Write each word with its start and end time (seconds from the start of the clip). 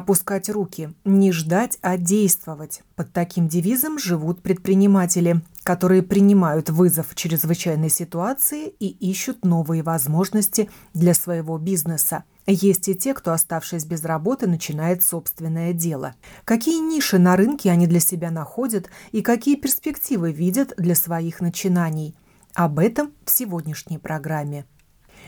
Опускать 0.00 0.48
руки, 0.48 0.92
не 1.04 1.30
ждать, 1.30 1.78
а 1.82 1.96
действовать. 1.96 2.82
Под 2.96 3.12
таким 3.12 3.48
девизом 3.48 3.98
живут 3.98 4.42
предприниматели, 4.42 5.42
которые 5.62 6.02
принимают 6.02 6.70
вызов 6.70 7.14
чрезвычайной 7.14 7.90
ситуации 7.90 8.68
и 8.68 8.88
ищут 8.88 9.44
новые 9.44 9.82
возможности 9.82 10.68
для 10.94 11.14
своего 11.14 11.58
бизнеса. 11.58 12.24
Есть 12.46 12.88
и 12.88 12.94
те, 12.94 13.14
кто, 13.14 13.32
оставшись 13.32 13.84
без 13.84 14.02
работы, 14.04 14.48
начинает 14.48 15.04
собственное 15.04 15.72
дело. 15.72 16.14
Какие 16.44 16.80
ниши 16.80 17.18
на 17.18 17.36
рынке 17.36 17.70
они 17.70 17.86
для 17.86 18.00
себя 18.00 18.30
находят 18.30 18.88
и 19.12 19.22
какие 19.22 19.54
перспективы 19.56 20.32
видят 20.32 20.72
для 20.76 20.94
своих 20.94 21.40
начинаний? 21.40 22.16
Об 22.54 22.80
этом 22.80 23.12
в 23.24 23.30
сегодняшней 23.30 23.98
программе. 23.98 24.64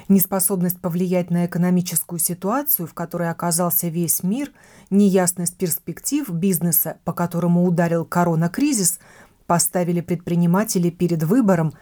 Неспособность 0.08 0.80
повлиять 0.80 1.30
на 1.30 1.46
экономическую 1.46 2.18
ситуацию, 2.18 2.86
в 2.86 2.94
которой 2.94 3.30
оказался 3.30 3.88
весь 3.88 4.22
мир, 4.22 4.50
неясность 4.90 5.56
перспектив 5.56 6.28
бизнеса, 6.28 6.98
по 7.04 7.12
которому 7.12 7.64
ударил 7.64 8.04
коронакризис, 8.04 8.98
поставили 9.46 10.00
предпринимателей 10.00 10.90
перед 10.90 11.22
выбором 11.22 11.72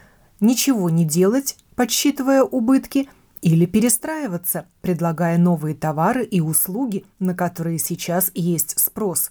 ничего 0.41 0.91
не 0.91 1.05
делать, 1.05 1.56
подсчитывая 1.74 2.43
убытки– 2.43 3.09
или 3.43 3.66
перестраиваться, 3.66 4.66
предлагая 4.82 5.38
новые 5.38 5.74
товары 5.74 6.24
и 6.24 6.41
услуги, 6.41 7.05
на 7.18 7.34
которые 7.34 7.79
сейчас 7.79 8.30
есть 8.34 8.79
спрос. 8.79 9.30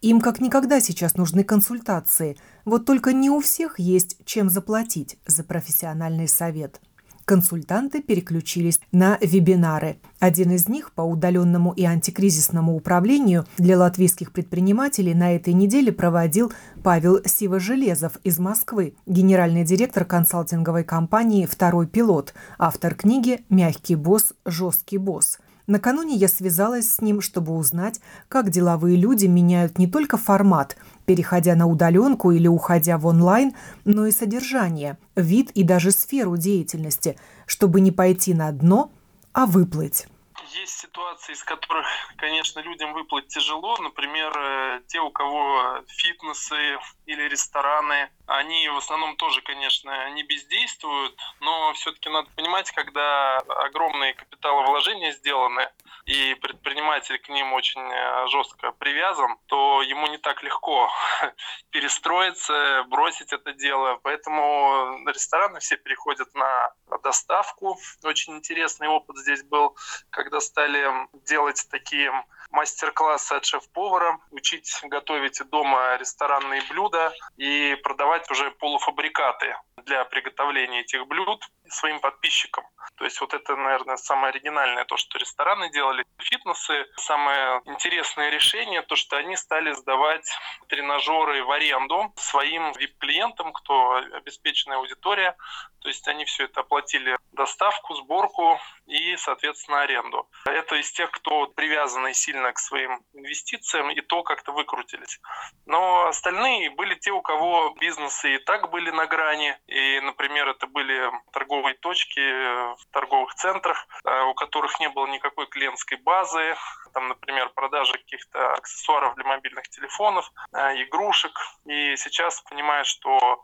Им 0.00 0.20
как 0.20 0.40
никогда 0.40 0.80
сейчас 0.80 1.16
нужны 1.16 1.44
консультации, 1.44 2.36
вот 2.64 2.86
только 2.86 3.12
не 3.12 3.30
у 3.30 3.40
всех 3.40 3.78
есть 3.78 4.16
чем 4.24 4.48
заплатить 4.50 5.18
за 5.26 5.44
профессиональный 5.44 6.28
совет– 6.28 6.80
консультанты 7.24 8.02
переключились 8.02 8.80
на 8.92 9.18
вебинары. 9.20 9.98
Один 10.20 10.52
из 10.52 10.68
них 10.68 10.92
по 10.92 11.02
удаленному 11.02 11.72
и 11.72 11.84
антикризисному 11.84 12.74
управлению 12.76 13.46
для 13.58 13.78
латвийских 13.78 14.32
предпринимателей 14.32 15.14
на 15.14 15.34
этой 15.34 15.52
неделе 15.52 15.92
проводил 15.92 16.52
Павел 16.82 17.20
Сивожелезов 17.24 18.18
из 18.24 18.38
Москвы, 18.38 18.94
генеральный 19.06 19.64
директор 19.64 20.04
консалтинговой 20.04 20.84
компании 20.84 21.46
«Второй 21.46 21.86
пилот», 21.86 22.34
автор 22.58 22.94
книги 22.94 23.44
«Мягкий 23.48 23.96
босс, 23.96 24.32
жесткий 24.44 24.98
босс». 24.98 25.38
Накануне 25.66 26.16
я 26.16 26.28
связалась 26.28 26.90
с 26.90 27.00
ним, 27.00 27.20
чтобы 27.20 27.54
узнать, 27.54 28.00
как 28.28 28.50
деловые 28.50 28.96
люди 28.96 29.26
меняют 29.26 29.78
не 29.78 29.86
только 29.86 30.16
формат, 30.16 30.76
переходя 31.06 31.54
на 31.54 31.66
удаленку 31.66 32.30
или 32.30 32.48
уходя 32.48 32.98
в 32.98 33.06
онлайн, 33.06 33.54
но 33.84 34.06
и 34.06 34.12
содержание, 34.12 34.98
вид 35.16 35.50
и 35.52 35.62
даже 35.62 35.90
сферу 35.90 36.36
деятельности, 36.36 37.18
чтобы 37.46 37.80
не 37.80 37.90
пойти 37.90 38.34
на 38.34 38.50
дно, 38.52 38.90
а 39.32 39.46
выплыть 39.46 40.06
есть 40.54 40.78
ситуации, 40.78 41.32
из 41.32 41.42
которых, 41.42 41.86
конечно, 42.16 42.60
людям 42.60 42.92
выплыть 42.92 43.28
тяжело. 43.28 43.76
Например, 43.78 44.32
э, 44.36 44.80
те, 44.86 45.00
у 45.00 45.10
кого 45.10 45.82
фитнесы 45.88 46.78
или 47.06 47.28
рестораны, 47.28 48.10
они 48.26 48.68
в 48.68 48.76
основном 48.76 49.16
тоже, 49.16 49.42
конечно, 49.42 50.10
не 50.10 50.22
бездействуют, 50.22 51.18
но 51.40 51.72
все-таки 51.74 52.08
надо 52.08 52.30
понимать, 52.36 52.70
когда 52.70 53.38
огромные 53.38 54.14
капиталовложения 54.14 55.12
сделаны, 55.12 55.68
и 56.06 56.34
предприниматель 56.34 57.18
к 57.18 57.28
ним 57.28 57.52
очень 57.52 57.80
э, 57.80 58.26
жестко 58.28 58.72
привязан, 58.72 59.36
то 59.46 59.82
ему 59.82 60.06
не 60.08 60.18
так 60.18 60.42
легко 60.42 60.90
перестроиться, 61.70 62.84
бросить 62.88 63.32
это 63.32 63.52
дело. 63.52 64.00
Поэтому 64.02 64.98
рестораны 65.06 65.60
все 65.60 65.76
переходят 65.76 66.34
на 66.34 66.72
доставку. 67.02 67.78
Очень 68.02 68.36
интересный 68.36 68.88
опыт 68.88 69.16
здесь 69.18 69.44
был, 69.44 69.76
когда 70.10 70.40
стали 70.40 70.90
делать 71.24 71.66
такие 71.70 72.12
мастер-классы 72.50 73.34
от 73.34 73.44
шеф-повара, 73.44 74.18
учить 74.30 74.80
готовить 74.84 75.40
дома 75.50 75.96
ресторанные 75.96 76.62
блюда 76.68 76.91
и 77.36 77.76
продавать 77.82 78.30
уже 78.30 78.50
полуфабрикаты 78.52 79.56
для 79.84 80.04
приготовления 80.04 80.80
этих 80.80 81.06
блюд 81.06 81.44
своим 81.72 82.00
подписчикам. 82.00 82.64
То 82.96 83.04
есть 83.04 83.20
вот 83.20 83.34
это, 83.34 83.56
наверное, 83.56 83.96
самое 83.96 84.30
оригинальное, 84.30 84.84
то, 84.84 84.96
что 84.96 85.18
рестораны 85.18 85.70
делали, 85.70 86.04
фитнесы. 86.18 86.86
Самое 86.96 87.60
интересное 87.66 88.30
решение, 88.30 88.82
то, 88.82 88.96
что 88.96 89.16
они 89.16 89.36
стали 89.36 89.72
сдавать 89.72 90.28
тренажеры 90.68 91.44
в 91.44 91.50
аренду 91.50 92.12
своим 92.16 92.70
VIP-клиентам, 92.72 93.52
кто 93.52 93.94
обеспеченная 94.12 94.78
аудитория. 94.78 95.36
То 95.80 95.88
есть 95.88 96.06
они 96.06 96.24
все 96.24 96.44
это 96.44 96.60
оплатили 96.60 97.18
доставку, 97.32 97.94
сборку 97.94 98.60
и, 98.86 99.16
соответственно, 99.16 99.82
аренду. 99.82 100.28
Это 100.44 100.76
из 100.76 100.92
тех, 100.92 101.10
кто 101.10 101.46
привязаны 101.46 102.14
сильно 102.14 102.52
к 102.52 102.58
своим 102.58 103.02
инвестициям 103.14 103.90
и 103.90 104.00
то 104.00 104.22
как-то 104.22 104.52
выкрутились. 104.52 105.18
Но 105.66 106.06
остальные 106.06 106.70
были 106.70 106.94
те, 106.94 107.10
у 107.10 107.22
кого 107.22 107.74
бизнесы 107.80 108.36
и 108.36 108.38
так 108.38 108.70
были 108.70 108.90
на 108.90 109.06
грани. 109.06 109.58
И, 109.66 110.00
например, 110.00 110.48
это 110.48 110.66
были 110.66 111.10
торговые 111.32 111.61
точки 111.80 112.20
в 112.20 112.86
торговых 112.90 113.34
центрах, 113.34 113.86
э, 114.04 114.22
у 114.24 114.34
которых 114.34 114.78
не 114.80 114.88
было 114.88 115.06
никакой 115.06 115.46
клиентской 115.46 115.98
базы, 115.98 116.56
там, 116.92 117.08
например, 117.08 117.48
продажи 117.50 117.92
каких-то 117.92 118.52
аксессуаров 118.54 119.14
для 119.14 119.24
мобильных 119.24 119.68
телефонов, 119.68 120.30
э, 120.52 120.82
игрушек. 120.82 121.32
И 121.66 121.96
сейчас 121.96 122.40
понимают, 122.42 122.86
что 122.86 123.42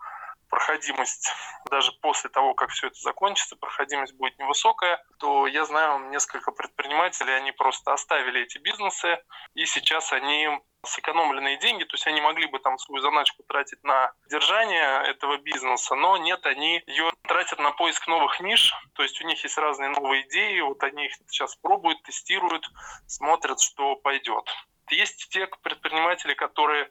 проходимость, 0.49 1.33
даже 1.71 1.93
после 2.01 2.31
того, 2.31 2.55
как 2.55 2.71
все 2.71 2.89
это 2.89 3.01
закончится, 3.01 3.57
проходимость 3.57 4.15
будет 4.15 4.39
невысокая, 4.39 5.03
то 5.19 5.47
я 5.47 5.65
знаю 5.65 6.11
несколько 6.11 6.53
предпринимателей, 6.53 7.35
они 7.35 7.53
просто 7.53 7.93
оставили 7.93 8.43
эти 8.43 8.59
бизнесы, 8.59 9.19
и 9.55 9.65
сейчас 9.67 10.13
они 10.13 10.49
сэкономленные 10.85 11.59
деньги, 11.59 11.85
то 11.85 11.95
есть 11.95 12.07
они 12.07 12.21
могли 12.21 12.47
бы 12.47 12.59
там 12.61 12.79
свою 12.79 13.03
заначку 13.03 13.43
тратить 13.43 13.83
на 13.83 14.13
держание 14.31 15.03
этого 15.09 15.37
бизнеса, 15.39 15.95
но 15.95 16.17
нет, 16.17 16.45
они 16.47 16.83
ее 16.87 17.11
тратят 17.23 17.59
на 17.59 17.73
поиск 17.73 18.07
новых 18.07 18.41
ниш, 18.41 18.73
то 18.95 19.03
есть 19.03 19.21
у 19.21 19.27
них 19.27 19.43
есть 19.43 19.59
разные 19.59 19.91
новые 19.91 20.27
идеи, 20.29 20.61
вот 20.61 20.83
они 20.85 21.07
их 21.07 21.15
сейчас 21.15 21.57
пробуют, 21.57 22.03
тестируют, 22.03 22.71
смотрят, 23.07 23.61
что 23.61 23.97
пойдет. 23.97 24.49
Есть 24.91 25.28
те 25.31 25.47
предприниматели, 25.62 26.34
которые 26.34 26.91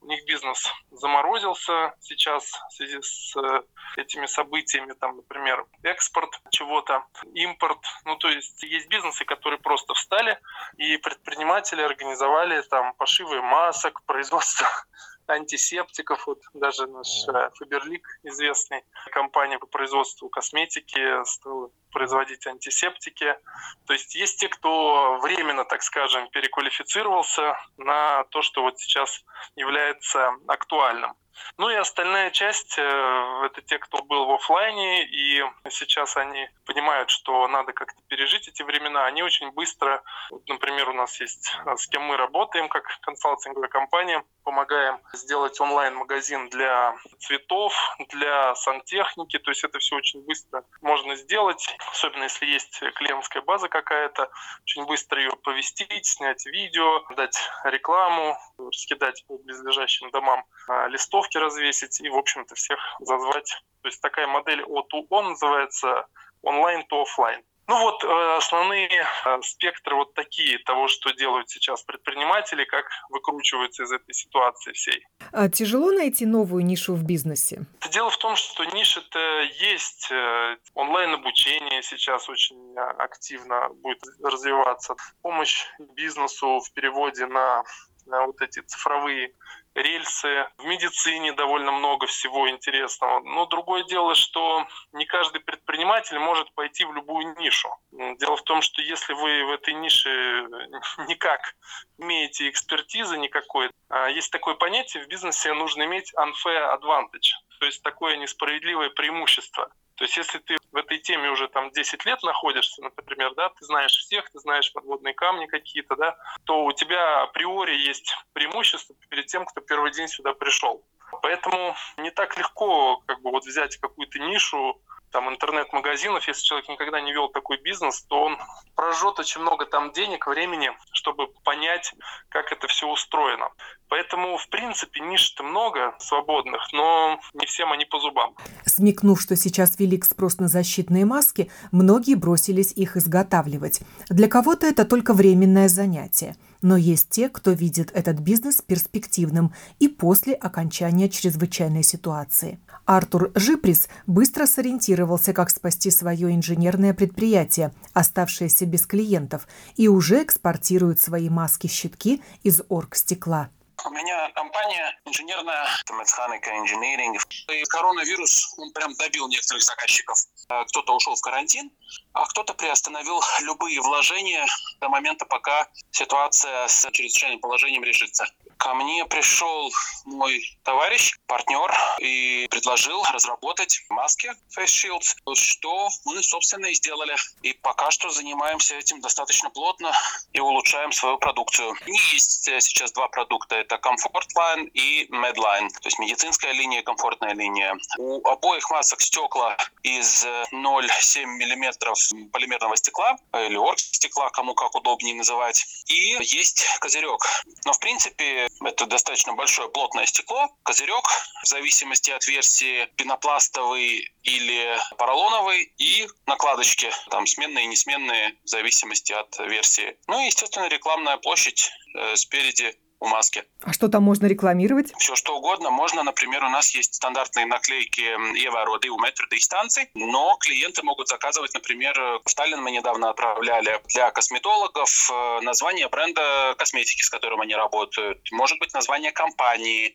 у 0.00 0.06
них 0.06 0.24
бизнес 0.26 0.70
заморозился 0.90 1.94
сейчас 2.00 2.44
в 2.44 2.72
связи 2.72 3.00
с 3.00 3.36
э, 3.36 3.62
этими 3.96 4.26
событиями, 4.26 4.92
там, 4.92 5.16
например, 5.16 5.66
экспорт 5.82 6.30
чего-то, 6.50 7.04
импорт. 7.34 7.78
Ну, 8.04 8.16
то 8.16 8.28
есть 8.28 8.62
есть 8.62 8.88
бизнесы, 8.88 9.24
которые 9.24 9.58
просто 9.58 9.94
встали, 9.94 10.38
и 10.76 10.96
предприниматели 10.98 11.82
организовали 11.82 12.62
там 12.62 12.94
пошивы 12.94 13.42
масок, 13.42 14.02
производство 14.04 14.66
антисептиков. 15.26 16.26
Вот 16.26 16.40
даже 16.54 16.86
наш 16.86 17.08
э, 17.28 17.50
Фаберлик, 17.54 18.06
известный 18.22 18.84
компания 19.12 19.58
по 19.58 19.66
производству 19.66 20.28
косметики, 20.28 21.24
стал 21.24 21.72
производить 21.96 22.46
антисептики. 22.46 23.38
То 23.86 23.94
есть 23.94 24.14
есть 24.14 24.38
те, 24.38 24.48
кто 24.48 25.18
временно, 25.22 25.64
так 25.64 25.82
скажем, 25.82 26.28
переквалифицировался 26.28 27.56
на 27.78 28.24
то, 28.24 28.42
что 28.42 28.60
вот 28.60 28.78
сейчас 28.78 29.24
является 29.54 30.34
актуальным. 30.46 31.16
Ну 31.58 31.70
и 31.70 31.74
остальная 31.74 32.30
часть 32.30 32.78
э,– 32.78 33.42
это 33.46 33.62
те, 33.62 33.78
кто 33.78 34.02
был 34.02 34.26
в 34.26 34.32
офлайне, 34.32 35.04
и 35.04 35.44
сейчас 35.68 36.16
они 36.16 36.48
понимают, 36.64 37.10
что 37.10 37.46
надо 37.48 37.72
как-то 37.72 38.00
пережить 38.08 38.48
эти 38.48 38.62
времена. 38.62 39.06
Они 39.06 39.22
очень 39.22 39.50
быстро, 39.52 40.02
вот, 40.30 40.46
например, 40.48 40.88
у 40.90 40.94
нас 40.94 41.20
есть, 41.20 41.54
э, 41.64 41.76
с 41.76 41.86
кем 41.88 42.02
мы 42.02 42.16
работаем, 42.16 42.68
как 42.68 42.84
консалтинговая 43.02 43.68
компания, 43.68 44.24
помогаем 44.44 45.00
сделать 45.12 45.60
онлайн-магазин 45.60 46.48
для 46.50 46.94
цветов, 47.18 47.74
для 48.10 48.54
сантехники, 48.54 49.38
то 49.38 49.50
есть 49.50 49.64
это 49.64 49.78
все 49.78 49.96
очень 49.96 50.24
быстро 50.24 50.64
можно 50.80 51.16
сделать, 51.16 51.76
особенно 51.90 52.24
если 52.24 52.46
есть 52.46 52.80
клиентская 52.94 53.42
база 53.42 53.68
какая-то, 53.68 54.30
очень 54.62 54.86
быстро 54.86 55.20
ее 55.20 55.32
повестить, 55.42 56.06
снять 56.06 56.46
видео, 56.46 57.04
дать 57.16 57.36
рекламу, 57.64 58.36
раскидать 58.58 59.24
по 59.26 59.38
близлежащим 59.38 60.10
домам 60.10 60.44
листов 60.88 61.16
листовки 61.16 61.38
развесить 61.38 62.00
и, 62.00 62.08
в 62.08 62.16
общем-то, 62.16 62.54
всех 62.54 62.78
зазвать. 63.00 63.62
То 63.82 63.88
есть 63.88 64.00
такая 64.00 64.26
модель 64.26 64.62
от 64.64 64.92
on 64.92 65.28
называется 65.28 66.06
онлайн 66.42 66.84
то 66.86 67.02
офлайн. 67.02 67.42
Ну 67.68 67.80
вот 67.80 68.04
э, 68.04 68.36
основные 68.36 68.88
э, 68.88 69.42
спектры 69.42 69.96
вот 69.96 70.14
такие 70.14 70.58
того, 70.58 70.86
что 70.86 71.12
делают 71.12 71.50
сейчас 71.50 71.82
предприниматели, 71.82 72.64
как 72.64 72.86
выкручиваются 73.10 73.82
из 73.82 73.92
этой 73.92 74.14
ситуации 74.14 74.72
всей. 74.72 75.04
А 75.32 75.48
тяжело 75.48 75.90
найти 75.90 76.26
новую 76.26 76.64
нишу 76.64 76.94
в 76.94 77.02
бизнесе? 77.04 77.62
Дело 77.90 78.10
в 78.10 78.18
том, 78.18 78.36
что 78.36 78.64
ниша-то 78.64 79.18
есть. 79.58 80.08
Э, 80.12 80.56
онлайн-обучение 80.74 81.82
сейчас 81.82 82.28
очень 82.28 82.76
активно 82.98 83.68
будет 83.82 84.02
развиваться. 84.22 84.94
Помощь 85.22 85.66
бизнесу 85.96 86.60
в 86.60 86.72
переводе 86.72 87.26
на 87.26 87.64
на 88.06 88.24
вот 88.26 88.40
эти 88.40 88.60
цифровые 88.60 89.32
рельсы. 89.76 90.46
В 90.58 90.64
медицине 90.64 91.32
довольно 91.32 91.72
много 91.72 92.06
всего 92.06 92.48
интересного. 92.48 93.20
Но 93.20 93.46
другое 93.46 93.84
дело, 93.84 94.14
что 94.14 94.66
не 94.92 95.04
каждый 95.04 95.40
предприниматель 95.40 96.18
может 96.18 96.52
пойти 96.54 96.84
в 96.84 96.92
любую 96.92 97.36
нишу. 97.38 97.68
Дело 97.92 98.36
в 98.36 98.42
том, 98.42 98.62
что 98.62 98.82
если 98.82 99.12
вы 99.12 99.44
в 99.44 99.52
этой 99.52 99.74
нише 99.74 100.08
никак 101.08 101.54
имеете 101.98 102.48
экспертизы 102.48 103.18
никакой, 103.18 103.70
а 103.88 104.08
есть 104.08 104.32
такое 104.32 104.54
понятие 104.54 105.04
в 105.04 105.08
бизнесе 105.08 105.52
нужно 105.52 105.84
иметь 105.84 106.12
unfair 106.14 106.78
advantage, 106.78 107.32
то 107.60 107.66
есть 107.66 107.82
такое 107.82 108.16
несправедливое 108.16 108.90
преимущество. 108.90 109.70
То 109.96 110.04
есть 110.04 110.16
если 110.16 110.38
ты 110.38 110.56
в 110.72 110.76
этой 110.76 110.98
теме 110.98 111.30
уже 111.30 111.48
там 111.48 111.70
10 111.70 112.04
лет 112.04 112.22
находишься, 112.22 112.82
например, 112.82 113.34
да, 113.34 113.48
ты 113.48 113.64
знаешь 113.64 113.92
всех, 113.92 114.30
ты 114.30 114.38
знаешь 114.38 114.72
подводные 114.72 115.14
камни 115.14 115.46
какие-то, 115.46 115.96
да, 115.96 116.16
то 116.44 116.64
у 116.64 116.72
тебя 116.72 117.22
априори 117.22 117.76
есть 117.76 118.14
преимущество 118.32 118.94
перед 119.08 119.26
тем, 119.26 119.46
кто 119.46 119.60
первый 119.60 119.92
день 119.92 120.08
сюда 120.08 120.34
пришел. 120.34 120.84
Поэтому 121.22 121.74
не 121.96 122.10
так 122.10 122.36
легко 122.36 122.98
как 123.06 123.22
бы 123.22 123.30
вот 123.30 123.44
взять 123.46 123.76
какую-то 123.78 124.18
нишу, 124.18 124.80
там 125.10 125.30
интернет-магазинов, 125.30 126.26
если 126.28 126.42
человек 126.42 126.68
никогда 126.68 127.00
не 127.00 127.12
вел 127.12 127.28
такой 127.28 127.56
бизнес, 127.58 128.02
то 128.02 128.20
он 128.20 128.38
прожжет 128.74 129.18
очень 129.18 129.40
много 129.40 129.64
там 129.64 129.92
денег, 129.92 130.26
времени, 130.26 130.70
чтобы 130.92 131.28
понять, 131.42 131.94
как 132.28 132.52
это 132.52 132.66
все 132.66 132.86
устроено. 132.86 133.50
Поэтому, 133.88 134.36
в 134.36 134.48
принципе, 134.48 135.00
ниш-то 135.00 135.42
много 135.44 135.94
свободных, 135.98 136.60
но 136.72 137.20
не 137.34 137.46
всем 137.46 137.70
они 137.72 137.84
по 137.84 138.00
зубам. 138.00 138.34
Смекнув, 138.64 139.20
что 139.20 139.36
сейчас 139.36 139.78
велик 139.78 140.04
спрос 140.04 140.38
на 140.38 140.48
защитные 140.48 141.04
маски, 141.04 141.50
многие 141.70 142.14
бросились 142.14 142.72
их 142.72 142.96
изготавливать. 142.96 143.80
Для 144.08 144.28
кого-то 144.28 144.66
это 144.66 144.84
только 144.84 145.14
временное 145.14 145.68
занятие. 145.68 146.36
Но 146.62 146.76
есть 146.76 147.10
те, 147.10 147.28
кто 147.28 147.52
видит 147.52 147.92
этот 147.94 148.18
бизнес 148.18 148.60
перспективным 148.60 149.52
и 149.78 149.88
после 149.88 150.34
окончания 150.34 151.08
чрезвычайной 151.08 151.84
ситуации. 151.84 152.58
Артур 152.86 153.30
Жиприс 153.34 153.88
быстро 154.06 154.46
сориентировался, 154.46 155.32
как 155.32 155.50
спасти 155.50 155.90
свое 155.90 156.34
инженерное 156.34 156.94
предприятие, 156.94 157.72
оставшееся 157.92 158.66
без 158.66 158.86
клиентов, 158.86 159.46
и 159.76 159.88
уже 159.88 160.22
экспортирует 160.22 160.98
свои 160.98 161.28
маски-щитки 161.28 162.22
из 162.42 162.62
оргстекла. 162.68 163.50
У 163.84 163.90
меня 163.90 164.30
компания 164.30 164.98
инженерная, 165.04 165.68
механика, 165.90 166.56
инженеринг. 166.58 167.22
И 167.48 167.62
коронавирус, 167.64 168.54
он 168.58 168.72
прям 168.72 168.94
добил 168.94 169.28
некоторых 169.28 169.62
заказчиков. 169.62 170.18
Э, 170.48 170.64
кто-то 170.64 170.94
ушел 170.94 171.14
в 171.14 171.20
карантин, 171.20 171.70
а 172.12 172.24
кто-то 172.26 172.54
приостановил 172.54 173.20
любые 173.42 173.80
вложения 173.80 174.46
до 174.80 174.88
момента, 174.88 175.26
пока 175.26 175.68
ситуация 175.90 176.66
с 176.68 176.88
чрезвычайным 176.90 177.40
положением 177.40 177.84
решится. 177.84 178.26
Ко 178.58 178.74
мне 178.74 179.04
пришел 179.06 179.70
мой 180.04 180.40
товарищ, 180.64 181.14
партнер, 181.26 181.72
и 182.00 182.46
предложил 182.50 183.02
разработать 183.12 183.80
маски 183.90 184.30
Face 184.56 184.66
Shields, 184.66 185.16
что 185.34 185.88
мы, 186.04 186.22
собственно, 186.22 186.66
и 186.66 186.74
сделали. 186.74 187.14
И 187.42 187.52
пока 187.52 187.90
что 187.90 188.10
занимаемся 188.10 188.74
этим 188.76 189.00
достаточно 189.00 189.50
плотно 189.50 189.92
и 190.32 190.40
улучшаем 190.40 190.92
свою 190.92 191.18
продукцию. 191.18 191.74
У 191.86 191.90
есть 191.90 192.44
сейчас 192.44 192.92
два 192.92 193.08
продукта. 193.08 193.56
Это 193.56 193.76
Comfort 193.76 194.26
Line 194.36 194.70
и 194.74 195.06
Medline, 195.10 195.68
то 195.68 195.86
есть 195.86 195.98
медицинская 195.98 196.52
линия, 196.52 196.82
комфортная 196.82 197.34
линия. 197.34 197.76
У 197.98 198.26
обоих 198.26 198.68
масок 198.70 199.00
стекла 199.00 199.56
из 199.82 200.24
0,7 200.24 201.26
миллиметров 201.26 201.98
полимерного 202.32 202.76
стекла 202.76 203.16
или 203.34 203.56
оргстекла, 203.56 204.30
кому 204.30 204.54
как 204.54 204.74
удобнее 204.74 205.14
называть. 205.14 205.64
И 205.86 206.16
есть 206.20 206.64
козырек. 206.80 207.20
Но, 207.64 207.72
в 207.72 207.78
принципе, 207.78 208.45
это 208.64 208.86
достаточно 208.86 209.34
большое 209.34 209.68
плотное 209.68 210.06
стекло. 210.06 210.48
Козырек, 210.62 211.04
в 211.42 211.46
зависимости 211.46 212.10
от 212.10 212.26
версии, 212.26 212.86
пенопластовый 212.96 214.12
или 214.22 214.78
поролоновый. 214.98 215.72
И 215.78 216.06
накладочки, 216.26 216.90
там 217.10 217.26
сменные 217.26 217.64
и 217.64 217.68
несменные, 217.68 218.36
в 218.44 218.48
зависимости 218.48 219.12
от 219.12 219.38
версии. 219.38 219.96
Ну 220.06 220.20
и, 220.20 220.26
естественно, 220.26 220.68
рекламная 220.68 221.16
площадь 221.16 221.70
э, 221.94 222.16
спереди 222.16 222.76
у 223.00 223.06
маски. 223.06 223.44
А 223.62 223.72
что 223.72 223.88
там 223.88 224.02
можно 224.02 224.26
рекламировать? 224.26 224.92
Все 224.98 225.14
что 225.16 225.36
угодно. 225.36 225.70
Можно, 225.70 226.02
например, 226.02 226.44
у 226.44 226.48
нас 226.48 226.74
есть 226.74 226.94
стандартные 226.94 227.46
наклейки 227.46 228.36
«Ева 228.38 228.64
роды 228.64 228.88
у 228.88 228.98
метра 228.98 229.26
дистанции», 229.30 229.90
но 229.94 230.36
клиенты 230.40 230.82
могут 230.82 231.08
заказывать, 231.08 231.52
например, 231.54 231.94
в 232.24 232.34
Таллин 232.34 232.62
мы 232.62 232.70
недавно 232.70 233.10
отправляли 233.10 233.80
для 233.88 234.10
косметологов 234.10 235.10
э, 235.10 235.40
название 235.40 235.88
бренда 235.88 236.54
косметики, 236.58 237.02
с 237.02 237.10
которым 237.10 237.40
они 237.40 237.54
работают. 237.54 238.20
Может 238.32 238.58
быть, 238.58 238.72
название 238.74 239.12
компании, 239.12 239.94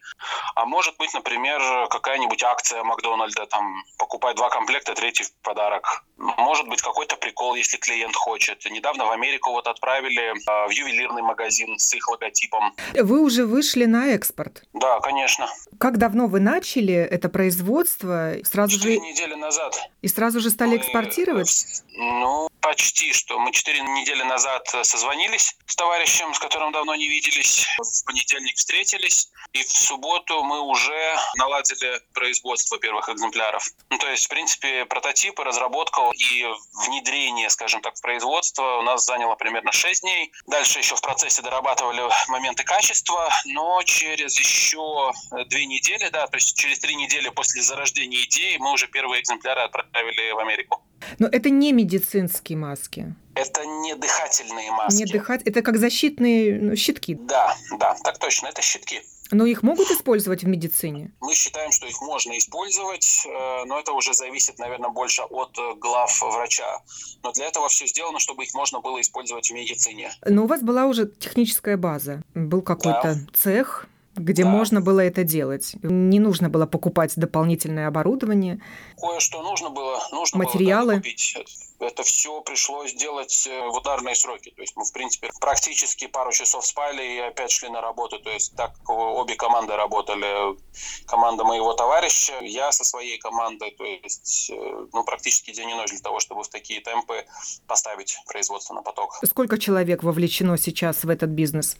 а 0.55 0.65
может 0.65 0.97
быть, 0.97 1.13
например, 1.13 1.61
какая-нибудь 1.89 2.43
акция 2.43 2.83
Макдональда, 2.83 3.45
там, 3.45 3.83
покупай 3.97 4.33
два 4.35 4.49
комплекта, 4.49 4.93
третий 4.93 5.23
в 5.23 5.33
подарок. 5.41 6.03
Может 6.17 6.67
быть, 6.67 6.81
какой-то 6.81 7.15
прикол, 7.15 7.55
если 7.55 7.77
клиент 7.77 8.15
хочет. 8.15 8.65
Недавно 8.65 9.05
в 9.05 9.11
Америку 9.11 9.51
вот 9.51 9.67
отправили 9.67 10.31
э, 10.31 10.67
в 10.67 10.71
ювелирный 10.71 11.21
магазин 11.21 11.77
с 11.77 11.93
их 11.93 12.07
логотипом. 12.09 12.75
Вы 12.93 13.21
уже 13.21 13.45
вышли 13.45 13.85
на 13.85 14.09
экспорт? 14.09 14.63
Да, 14.73 14.99
конечно. 14.99 15.47
Как 15.77 15.97
давно 15.97 16.27
вы 16.27 16.39
начали 16.39 16.93
это 16.93 17.29
производство? 17.29 18.33
Сразу 18.43 18.77
Четыре 18.77 18.95
же... 18.95 18.99
недели 19.01 19.35
назад. 19.35 19.75
И 20.01 20.07
сразу 20.07 20.39
же 20.39 20.49
стали 20.49 20.71
Мы... 20.71 20.77
экспортировать? 20.77 21.83
Ну, 21.93 22.49
почти 22.61 23.11
что. 23.11 23.37
Мы 23.39 23.51
четыре 23.51 23.81
недели 23.81 24.23
назад 24.23 24.65
созвонились 24.83 25.55
с 25.65 25.75
товарищем, 25.75 26.33
с 26.33 26.39
которым 26.39 26.71
давно 26.71 26.95
не 26.95 27.07
виделись. 27.09 27.65
В 27.77 28.05
понедельник 28.05 28.55
встретились. 28.55 29.29
И 29.51 29.63
в 29.63 29.69
субботу 29.69 30.41
мы 30.43 30.61
уже 30.61 31.17
наладили 31.35 32.01
производство 32.13 32.79
первых 32.79 33.09
экземпляров. 33.09 33.67
Ну, 33.89 33.97
то 33.97 34.09
есть, 34.09 34.25
в 34.25 34.29
принципе, 34.29 34.85
прототипы, 34.85 35.43
разработка 35.43 36.09
и 36.15 36.45
внедрение, 36.85 37.49
скажем 37.49 37.81
так, 37.81 37.97
в 37.97 38.01
производство 38.01 38.77
у 38.77 38.81
нас 38.83 39.05
заняло 39.05 39.35
примерно 39.35 39.73
6 39.73 40.01
дней. 40.01 40.31
Дальше 40.47 40.79
еще 40.79 40.95
в 40.95 41.01
процессе 41.01 41.41
дорабатывали 41.41 42.03
моменты 42.29 42.63
качества, 42.63 43.29
но 43.45 43.83
через 43.83 44.39
еще 44.39 45.11
две 45.47 45.65
недели, 45.65 46.07
да, 46.09 46.27
то 46.27 46.37
есть 46.37 46.55
через 46.55 46.79
три 46.79 46.95
недели 46.95 47.27
после 47.29 47.61
зарождения 47.61 48.23
идеи 48.23 48.55
мы 48.57 48.71
уже 48.71 48.87
первые 48.87 49.21
экземпляры 49.21 49.61
отправили 49.61 50.31
в 50.31 50.39
Америку. 50.39 50.81
Но 51.19 51.27
это 51.27 51.49
не 51.49 51.71
медицинские 51.71 52.57
маски. 52.57 53.15
Это 53.35 53.65
не 53.65 53.95
дыхательные 53.95 54.71
маски. 54.71 54.97
Не 54.97 55.05
дыхать, 55.05 55.41
это 55.43 55.61
как 55.61 55.77
защитные 55.77 56.59
ну, 56.59 56.75
щитки. 56.75 57.15
Да, 57.15 57.55
да, 57.79 57.95
так 58.03 58.17
точно, 58.17 58.47
это 58.47 58.61
щитки. 58.61 59.01
Но 59.31 59.45
их 59.45 59.63
могут 59.63 59.89
использовать 59.89 60.43
в 60.43 60.47
медицине? 60.47 61.11
Мы 61.21 61.33
считаем, 61.33 61.71
что 61.71 61.87
их 61.87 62.01
можно 62.01 62.37
использовать, 62.37 63.25
э, 63.25 63.65
но 63.65 63.79
это 63.79 63.93
уже 63.93 64.13
зависит, 64.13 64.59
наверное, 64.59 64.89
больше 64.89 65.21
от 65.21 65.57
э, 65.57 65.73
глав 65.75 66.21
врача. 66.21 66.81
Но 67.23 67.31
для 67.31 67.47
этого 67.47 67.69
все 67.69 67.87
сделано, 67.87 68.19
чтобы 68.19 68.43
их 68.43 68.53
можно 68.53 68.81
было 68.81 68.99
использовать 68.99 69.49
в 69.49 69.53
медицине. 69.53 70.11
Но 70.25 70.43
у 70.43 70.47
вас 70.47 70.61
была 70.61 70.85
уже 70.85 71.07
техническая 71.07 71.77
база, 71.77 72.21
был 72.35 72.61
какой-то 72.61 73.15
да. 73.15 73.19
цех, 73.33 73.87
где 74.15 74.43
да. 74.43 74.49
можно 74.49 74.81
было 74.81 74.99
это 74.99 75.23
делать. 75.23 75.75
Не 75.81 76.19
нужно 76.19 76.49
было 76.49 76.65
покупать 76.65 77.13
дополнительное 77.15 77.87
оборудование. 77.87 78.59
Кое-что 78.99 79.41
нужно 79.41 79.69
было. 79.69 79.99
Нужно 80.11 80.39
Материалы. 80.39 80.93
Было 80.93 80.97
купить 80.97 81.37
это 81.81 82.03
все 82.03 82.41
пришлось 82.41 82.93
делать 82.93 83.47
э, 83.47 83.67
в 83.67 83.75
ударные 83.75 84.15
сроки. 84.15 84.51
То 84.51 84.61
есть 84.61 84.75
мы, 84.75 84.85
в 84.85 84.93
принципе, 84.93 85.29
практически 85.39 86.07
пару 86.07 86.31
часов 86.31 86.65
спали 86.65 87.03
и 87.03 87.17
опять 87.19 87.51
шли 87.51 87.69
на 87.69 87.81
работу. 87.81 88.19
То 88.19 88.29
есть 88.29 88.55
так 88.55 88.73
обе 88.87 89.35
команды 89.35 89.75
работали. 89.75 90.57
Команда 91.05 91.43
моего 91.43 91.73
товарища, 91.73 92.33
я 92.41 92.71
со 92.71 92.83
своей 92.83 93.17
командой. 93.17 93.71
То 93.71 93.85
есть, 93.85 94.51
э, 94.51 94.87
ну, 94.93 95.03
практически 95.03 95.51
день 95.51 95.71
и 95.71 95.73
ночь 95.73 95.91
для 95.91 95.99
того, 95.99 96.19
чтобы 96.19 96.43
в 96.43 96.49
такие 96.49 96.81
темпы 96.81 97.25
поставить 97.67 98.17
производство 98.27 98.73
на 98.73 98.81
поток. 98.81 99.19
Сколько 99.25 99.57
человек 99.57 100.03
вовлечено 100.03 100.57
сейчас 100.57 101.03
в 101.03 101.09
этот 101.09 101.31
бизнес? 101.31 101.77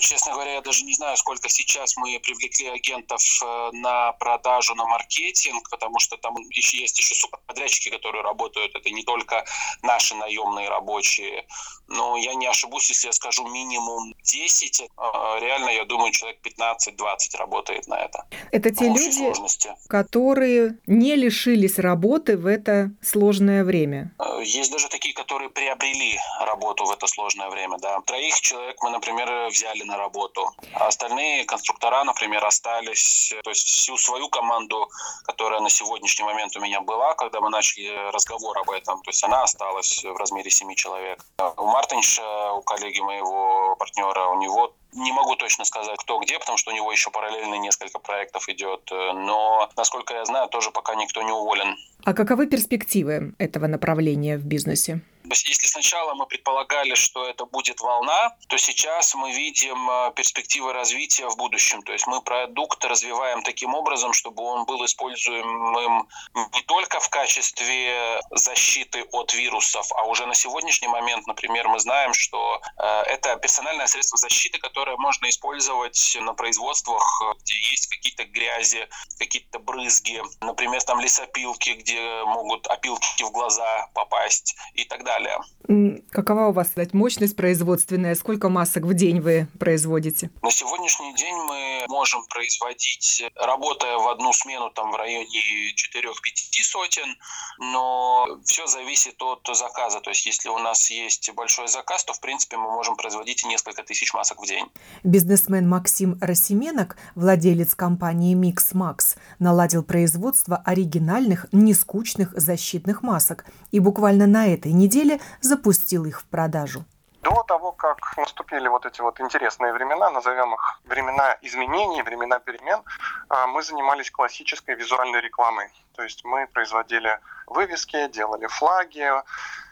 Честно 0.00 0.32
говоря, 0.32 0.54
я 0.54 0.60
даже 0.60 0.84
не 0.84 0.94
знаю, 0.94 1.16
сколько 1.16 1.48
сейчас 1.48 1.96
мы 1.96 2.18
привлекли 2.20 2.68
агентов 2.68 3.22
э, 3.42 3.70
на 3.72 4.12
продажу, 4.12 4.74
на 4.74 4.84
маркетинг, 4.84 5.68
потому 5.70 5.98
что 5.98 6.16
там 6.16 6.36
еще 6.50 6.78
есть 6.78 6.98
еще 6.98 7.14
субподрядчики, 7.14 7.90
которые 7.90 8.22
работают. 8.22 8.74
Это 8.74 8.90
не 8.90 9.02
только 9.02 9.35
только 9.36 9.44
наши 9.82 10.14
наемные 10.14 10.68
рабочие. 10.68 11.46
Но 11.88 12.16
я 12.16 12.34
не 12.34 12.46
ошибусь, 12.46 12.88
если 12.88 13.08
я 13.08 13.12
скажу 13.12 13.46
минимум 13.46 14.14
10. 14.24 14.82
А, 14.96 15.38
реально, 15.38 15.70
я 15.70 15.84
думаю, 15.84 16.12
человек 16.12 16.38
15-20 16.44 17.38
работает 17.38 17.86
на 17.86 17.94
это. 17.94 18.26
Это 18.50 18.74
те 18.74 18.86
люди, 18.86 19.10
сложности. 19.10 19.70
которые 19.88 20.78
не 20.86 21.14
лишились 21.14 21.78
работы 21.78 22.36
в 22.36 22.46
это 22.46 22.90
сложное 23.02 23.62
время. 23.62 24.12
Э, 24.18 24.42
есть 24.42 24.72
даже 24.72 24.88
такие, 24.88 25.14
которые 25.14 25.48
приобрели 25.48 26.18
работу 26.40 26.84
в 26.84 26.90
это 26.90 27.06
сложное 27.06 27.50
время, 27.50 27.78
да. 27.78 28.00
Троих 28.00 28.40
человек 28.40 28.76
мы, 28.82 28.90
например, 28.90 29.48
взяли 29.48 29.82
на 29.84 29.96
работу. 29.96 30.50
А 30.74 30.88
остальные 30.88 31.44
конструктора, 31.44 32.02
например, 32.02 32.44
остались. 32.44 33.32
То 33.44 33.50
есть 33.50 33.64
всю 33.64 33.96
свою 33.96 34.28
команду, 34.28 34.88
которая 35.24 35.60
на 35.60 35.70
сегодняшний 35.70 36.24
момент 36.24 36.56
у 36.56 36.60
меня 36.60 36.80
была, 36.80 37.14
когда 37.14 37.40
мы 37.40 37.50
начали 37.50 38.10
разговор 38.10 38.58
об 38.58 38.70
этом, 38.70 39.00
то 39.02 39.10
есть 39.10 39.22
она 39.26 39.42
осталась 39.42 40.04
в 40.04 40.16
размере 40.16 40.50
семи 40.50 40.76
человек. 40.76 41.24
У 41.56 41.66
Мартинша, 41.66 42.52
у 42.52 42.62
коллеги 42.62 43.00
моего 43.00 43.76
партнера, 43.76 44.28
у 44.28 44.38
него 44.40 44.74
не 44.92 45.12
могу 45.12 45.36
точно 45.36 45.64
сказать, 45.64 45.98
кто 45.98 46.18
где, 46.20 46.38
потому 46.38 46.56
что 46.56 46.70
у 46.70 46.74
него 46.74 46.90
еще 46.90 47.10
параллельно 47.10 47.56
несколько 47.56 47.98
проектов 47.98 48.48
идет. 48.48 48.88
Но, 48.90 49.68
насколько 49.76 50.14
я 50.14 50.24
знаю, 50.24 50.48
тоже 50.48 50.70
пока 50.70 50.94
никто 50.94 51.22
не 51.22 51.32
уволен. 51.32 51.76
А 52.04 52.14
каковы 52.14 52.46
перспективы 52.46 53.34
этого 53.38 53.66
направления 53.66 54.38
в 54.38 54.44
бизнесе? 54.44 55.00
То 55.28 55.34
есть, 55.34 55.48
если 55.48 55.66
сначала 55.66 56.14
мы 56.14 56.26
предполагали, 56.26 56.94
что 56.94 57.26
это 57.26 57.46
будет 57.46 57.80
волна, 57.80 58.36
то 58.48 58.56
сейчас 58.58 59.14
мы 59.14 59.32
видим 59.32 59.90
э, 59.90 60.12
перспективы 60.14 60.72
развития 60.72 61.28
в 61.28 61.36
будущем. 61.36 61.82
То 61.82 61.92
есть 61.92 62.06
мы 62.06 62.22
продукт 62.22 62.84
развиваем 62.84 63.42
таким 63.42 63.74
образом, 63.74 64.12
чтобы 64.12 64.44
он 64.44 64.64
был 64.66 64.84
используемым 64.84 66.08
не 66.34 66.62
только 66.62 67.00
в 67.00 67.08
качестве 67.08 68.20
защиты 68.30 69.02
от 69.10 69.34
вирусов, 69.34 69.90
а 69.96 70.04
уже 70.04 70.26
на 70.26 70.34
сегодняшний 70.34 70.88
момент, 70.88 71.26
например, 71.26 71.66
мы 71.68 71.80
знаем, 71.80 72.14
что 72.14 72.60
э, 72.78 73.02
это 73.06 73.36
персональное 73.36 73.88
средство 73.88 74.18
защиты, 74.18 74.58
которое 74.58 74.96
можно 74.96 75.28
использовать 75.28 76.16
на 76.20 76.34
производствах, 76.34 77.02
где 77.42 77.54
есть 77.70 77.88
какие-то 77.88 78.24
грязи, 78.24 78.88
какие-то 79.18 79.58
брызги, 79.58 80.22
например, 80.40 80.82
там 80.82 81.00
лесопилки, 81.00 81.70
где 81.70 82.22
могут 82.24 82.68
опилки 82.68 83.24
в 83.24 83.32
глаза 83.32 83.88
попасть 83.92 84.54
и 84.74 84.84
так 84.84 85.02
далее 85.02 85.15
далее. 85.16 86.02
Какова 86.10 86.46
у 86.48 86.52
вас 86.52 86.68
сказать, 86.68 86.94
мощность 86.94 87.36
производственная? 87.36 88.14
Сколько 88.14 88.48
масок 88.48 88.84
в 88.84 88.94
день 88.94 89.20
вы 89.20 89.48
производите? 89.58 90.30
На 90.42 90.50
сегодняшний 90.50 91.14
день 91.14 91.34
мы 91.34 91.86
можем 91.88 92.24
производить, 92.28 93.24
работая 93.34 93.96
в 93.98 94.08
одну 94.08 94.32
смену 94.32 94.70
там 94.70 94.92
в 94.92 94.94
районе 94.94 95.26
4-5 95.26 96.62
сотен, 96.62 97.16
но 97.58 98.26
все 98.44 98.66
зависит 98.66 99.20
от 99.22 99.40
заказа. 99.56 100.00
То 100.00 100.10
есть 100.10 100.26
если 100.26 100.48
у 100.48 100.58
нас 100.58 100.90
есть 100.90 101.32
большой 101.34 101.68
заказ, 101.68 102.04
то 102.04 102.12
в 102.12 102.20
принципе 102.20 102.56
мы 102.56 102.70
можем 102.70 102.96
производить 102.96 103.44
несколько 103.44 103.82
тысяч 103.82 104.14
масок 104.14 104.40
в 104.40 104.46
день. 104.46 104.66
Бизнесмен 105.02 105.68
Максим 105.68 106.16
Росименок, 106.20 106.96
владелец 107.16 107.74
компании 107.74 108.36
Mix 108.36 108.72
Max, 108.72 109.16
наладил 109.40 109.82
производство 109.82 110.62
оригинальных, 110.64 111.46
нескучных 111.50 112.32
защитных 112.38 113.02
масок. 113.02 113.46
И 113.72 113.80
буквально 113.80 114.26
на 114.26 114.46
этой 114.46 114.72
неделе 114.72 115.20
запустил 115.40 116.04
их 116.04 116.20
в 116.20 116.24
продажу. 116.24 116.84
До 117.22 117.42
того, 117.42 117.72
как 117.72 118.16
наступили 118.16 118.68
вот 118.68 118.86
эти 118.86 119.00
вот 119.00 119.20
интересные 119.20 119.72
времена, 119.72 120.10
назовем 120.10 120.54
их 120.54 120.80
времена 120.84 121.36
изменений, 121.42 122.02
времена 122.02 122.38
перемен, 122.38 122.82
а, 123.28 123.48
мы 123.48 123.64
занимались 123.64 124.12
классической 124.12 124.76
визуальной 124.76 125.20
рекламой. 125.20 125.68
То 125.96 126.02
есть 126.04 126.24
мы 126.24 126.46
производили 126.52 127.18
вывески, 127.48 128.08
делали 128.08 128.46
флаги, 128.46 129.10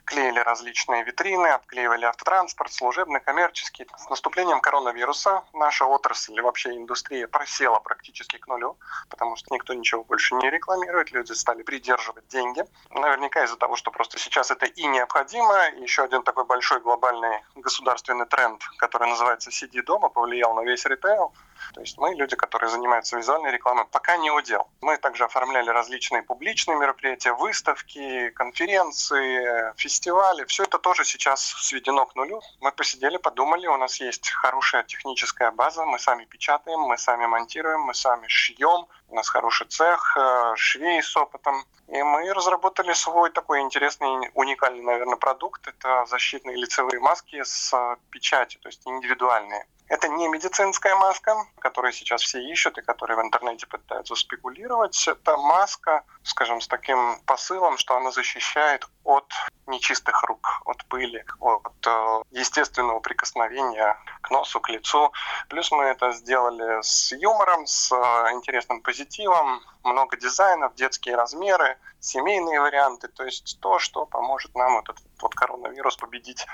клеили 0.04 0.38
различные 0.38 1.04
витрины, 1.04 1.48
обклеивали 1.48 2.04
автотранспорт, 2.04 2.72
служебный, 2.72 3.20
коммерческий. 3.20 3.86
С 3.96 4.08
наступлением 4.08 4.60
коронавируса 4.60 5.44
наша 5.52 5.86
отрасль, 5.86 6.40
вообще 6.40 6.76
индустрия 6.76 7.26
просела 7.26 7.80
практически 7.80 8.36
к 8.36 8.46
нулю, 8.46 8.76
потому 9.08 9.36
что 9.36 9.52
никто 9.54 9.74
ничего 9.74 10.04
больше 10.04 10.34
не 10.36 10.50
рекламирует, 10.50 11.12
люди 11.12 11.32
стали 11.32 11.62
придерживать 11.62 12.28
деньги. 12.28 12.64
Наверняка 12.90 13.44
из-за 13.44 13.56
того, 13.56 13.76
что 13.76 13.90
просто 13.90 14.18
сейчас 14.18 14.50
это 14.50 14.66
и 14.66 14.86
необходимо. 14.86 15.68
Еще 15.78 16.02
один 16.02 16.22
такой 16.22 16.44
большой 16.44 16.80
глобальный 16.80 17.42
государственный 17.54 18.26
тренд, 18.26 18.62
который 18.78 19.08
называется 19.08 19.50
«сиди 19.50 19.80
дома», 19.82 20.08
повлиял 20.08 20.54
на 20.54 20.64
весь 20.64 20.84
ритейл. 20.84 21.32
То 21.72 21.80
есть 21.80 21.98
мы, 21.98 22.14
люди, 22.14 22.36
которые 22.36 22.70
занимаются 22.70 23.16
визуальной 23.16 23.50
рекламой, 23.50 23.84
пока 23.86 24.16
не 24.16 24.30
удел. 24.30 24.68
Мы 24.80 24.96
также 24.96 25.24
оформляли 25.24 25.70
различные 25.70 26.22
публичные 26.22 26.76
мероприятия, 26.76 27.32
выставки, 27.32 28.30
конференции, 28.30 29.72
фестивали. 29.76 30.44
Все 30.44 30.64
это 30.64 30.78
тоже 30.78 31.04
сейчас 31.04 31.40
сведено 31.42 32.06
к 32.06 32.14
нулю. 32.14 32.40
Мы 32.60 32.72
посидели, 32.72 33.16
подумали, 33.16 33.66
у 33.66 33.76
нас 33.76 34.00
есть 34.00 34.30
хорошая 34.30 34.82
техническая 34.82 35.50
база, 35.50 35.84
мы 35.84 35.98
сами 35.98 36.24
печатаем, 36.24 36.80
мы 36.80 36.98
сами 36.98 37.26
монтируем, 37.26 37.80
мы 37.80 37.94
сами 37.94 38.26
шьем, 38.28 38.86
у 39.08 39.14
нас 39.14 39.28
хороший 39.28 39.66
цех, 39.68 40.16
э, 40.16 40.54
швей 40.56 41.02
с 41.02 41.16
опытом. 41.16 41.64
И 41.88 42.02
мы 42.02 42.32
разработали 42.32 42.92
свой 42.94 43.30
такой 43.30 43.60
интересный, 43.60 44.30
уникальный, 44.34 44.82
наверное, 44.82 45.16
продукт. 45.16 45.66
Это 45.68 46.06
защитные 46.06 46.56
лицевые 46.56 46.98
маски 47.00 47.42
с 47.42 47.96
печатью, 48.10 48.60
то 48.60 48.68
есть 48.68 48.86
индивидуальные. 48.86 49.66
Это 49.88 50.08
не 50.08 50.28
медицинская 50.28 50.96
маска, 50.96 51.34
которую 51.58 51.92
сейчас 51.92 52.22
все 52.22 52.40
ищут 52.40 52.78
и 52.78 52.82
которые 52.82 53.18
в 53.18 53.22
интернете 53.22 53.66
пытаются 53.66 54.14
спекулировать. 54.14 55.06
Это 55.06 55.36
маска, 55.36 56.04
скажем, 56.24 56.60
с 56.60 56.68
таким 56.68 57.20
посылом, 57.26 57.78
что 57.78 57.96
она 57.96 58.10
защищает 58.10 58.88
от 59.04 59.30
нечистых 59.66 60.22
рук, 60.24 60.62
от 60.64 60.84
пыли, 60.86 61.24
от 61.40 61.86
э, 61.86 62.22
естественного 62.30 63.00
прикосновения 63.00 63.96
к 64.22 64.30
носу, 64.30 64.60
к 64.60 64.68
лицу. 64.70 65.12
Плюс 65.48 65.70
мы 65.70 65.84
это 65.84 66.12
сделали 66.12 66.82
с 66.82 67.12
юмором, 67.12 67.66
с 67.66 67.92
э, 67.92 67.96
интересным 68.32 68.80
позитивом, 68.80 69.62
много 69.84 70.16
дизайнов, 70.16 70.74
детские 70.74 71.16
размеры, 71.16 71.78
семейные 72.00 72.60
варианты, 72.60 73.08
то 73.08 73.24
есть 73.24 73.58
то, 73.60 73.78
что 73.78 74.06
поможет 74.06 74.54
нам 74.54 74.78
этот 74.78 74.98
вот 75.20 75.34
коронавирус 75.34 75.96
победить 75.96 76.46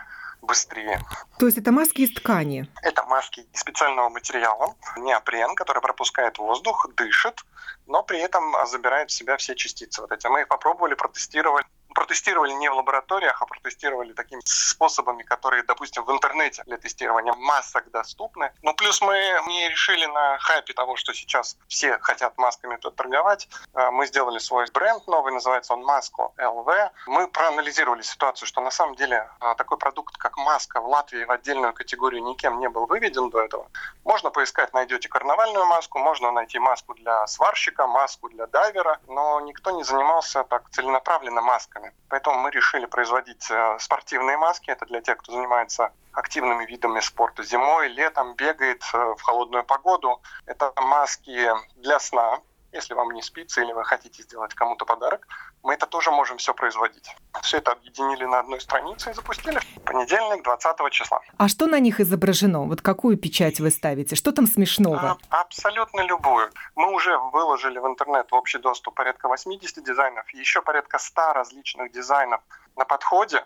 быстрее. 0.43 1.01
То 1.39 1.47
есть 1.47 1.59
это 1.59 1.73
маски 1.73 2.03
из 2.03 2.13
ткани? 2.13 2.69
Это 2.83 3.05
маски 3.05 3.41
из 3.41 3.61
специального 3.61 4.09
материала, 4.09 4.75
неопрен, 4.97 5.55
который 5.55 5.83
пропускает 5.83 6.39
воздух, 6.39 6.87
дышит, 6.97 7.45
но 7.91 8.03
при 8.05 8.21
этом 8.21 8.55
забирает 8.67 9.11
в 9.11 9.15
себя 9.15 9.37
все 9.37 9.55
частицы. 9.55 10.01
Вот 10.01 10.13
эти 10.13 10.27
мы 10.29 10.43
их 10.43 10.49
попробовали, 10.49 10.95
протестировали 10.95 11.65
протестировали 11.95 12.53
не 12.53 12.71
в 12.71 12.75
лабораториях, 12.75 13.41
а 13.43 13.47
протестировали 13.47 14.13
такими 14.13 14.41
способами, 14.45 15.23
которые, 15.23 15.63
допустим, 15.63 16.05
в 16.05 16.11
интернете 16.11 16.63
для 16.67 16.77
тестирования 16.77 17.33
масок 17.35 17.91
доступны. 17.91 18.53
Но 18.63 18.75
плюс 18.75 19.01
мы 19.01 19.17
не 19.47 19.69
решили 19.69 20.07
на 20.07 20.39
хайпе 20.39 20.73
того, 20.73 20.97
что 20.97 21.13
сейчас 21.13 21.57
все 21.69 21.99
хотят 21.99 22.37
масками 22.39 22.77
тут 22.77 22.97
торговать. 22.97 23.49
А, 23.75 23.91
мы 23.91 24.07
сделали 24.07 24.39
свой 24.39 24.67
бренд 24.73 25.07
новый, 25.07 25.33
называется 25.33 25.75
он 25.75 25.85
Маско 25.85 26.33
ЛВ. 26.39 26.69
Мы 27.07 27.29
проанализировали 27.29 28.03
ситуацию, 28.03 28.47
что 28.47 28.61
на 28.61 28.71
самом 28.71 28.95
деле 28.95 29.29
а, 29.41 29.55
такой 29.55 29.79
продукт, 29.79 30.17
как 30.17 30.37
маска 30.37 30.81
в 30.81 30.87
Латвии 30.87 31.25
в 31.25 31.31
отдельную 31.31 31.73
категорию 31.73 32.23
никем 32.23 32.59
не 32.61 32.69
был 32.69 32.87
выведен 32.87 33.31
до 33.31 33.41
этого. 33.43 33.69
Можно 34.05 34.31
поискать, 34.31 34.73
найдете 34.75 35.09
карнавальную 35.09 35.67
маску, 35.67 35.99
можно 35.99 36.31
найти 36.33 36.59
маску 36.59 36.95
для 36.95 37.27
сварщика, 37.27 37.87
маску 37.87 38.29
для 38.29 38.47
дайвера, 38.47 39.01
но 39.09 39.41
никто 39.41 39.71
не 39.71 39.85
занимался 39.85 40.45
так 40.45 40.71
целенаправленно 40.71 41.41
масками 41.41 41.80
масками. 41.81 41.93
Поэтому 42.09 42.39
мы 42.39 42.51
решили 42.51 42.87
производить 42.87 43.51
э, 43.51 43.77
спортивные 43.79 44.37
маски. 44.37 44.71
Это 44.71 44.87
для 44.87 45.01
тех, 45.01 45.19
кто 45.19 45.33
занимается 45.33 45.93
активными 46.13 46.67
видами 46.67 47.01
спорта 47.01 47.43
зимой, 47.43 47.89
летом, 47.89 48.35
бегает 48.35 48.83
э, 48.93 49.15
в 49.17 49.23
холодную 49.23 49.65
погоду. 49.65 50.21
Это 50.47 50.73
маски 50.77 51.51
для 51.77 51.99
сна, 51.99 52.41
если 52.73 52.95
вам 52.95 53.11
не 53.11 53.23
спится 53.23 53.63
или 53.63 53.73
вы 53.73 53.85
хотите 53.85 54.23
сделать 54.23 54.55
кому-то 54.55 54.85
подарок, 54.85 55.27
мы 55.63 55.75
это 55.75 55.87
тоже 55.87 56.11
можем 56.11 56.39
все 56.39 56.55
производить. 56.55 57.15
Все 57.43 57.59
это 57.59 57.73
объединили 57.73 58.25
на 58.25 58.41
одной 58.41 58.61
странице 58.61 59.11
и 59.11 59.15
запустили 59.15 59.59
в 59.59 59.81
понедельник, 59.81 60.43
20 60.45 60.91
числа. 60.91 61.21
А 61.37 61.49
что 61.49 61.67
на 61.67 61.81
них 61.81 62.01
изображено? 62.01 62.65
Вот 62.65 62.83
какую 62.83 63.17
печать 63.17 63.61
вы 63.61 63.71
ставите? 63.71 64.17
Что 64.17 64.33
там 64.33 64.47
смешного? 64.47 65.19
А, 65.31 65.41
абсолютно 65.41 66.03
любую. 66.03 66.51
Мы 66.77 66.93
уже 66.93 67.17
выложили 67.33 67.79
в 67.79 67.87
интернет 67.87 68.31
в 68.31 68.35
общий 68.35 68.59
доступ 68.59 68.95
порядка 68.95 69.29
80 69.29 69.85
дизайнов, 69.85 70.29
еще 70.35 70.63
порядка 70.63 70.99
100 70.99 71.33
различных 71.33 71.93
дизайнов 71.93 72.41
на 72.77 72.85
подходе. 72.85 73.45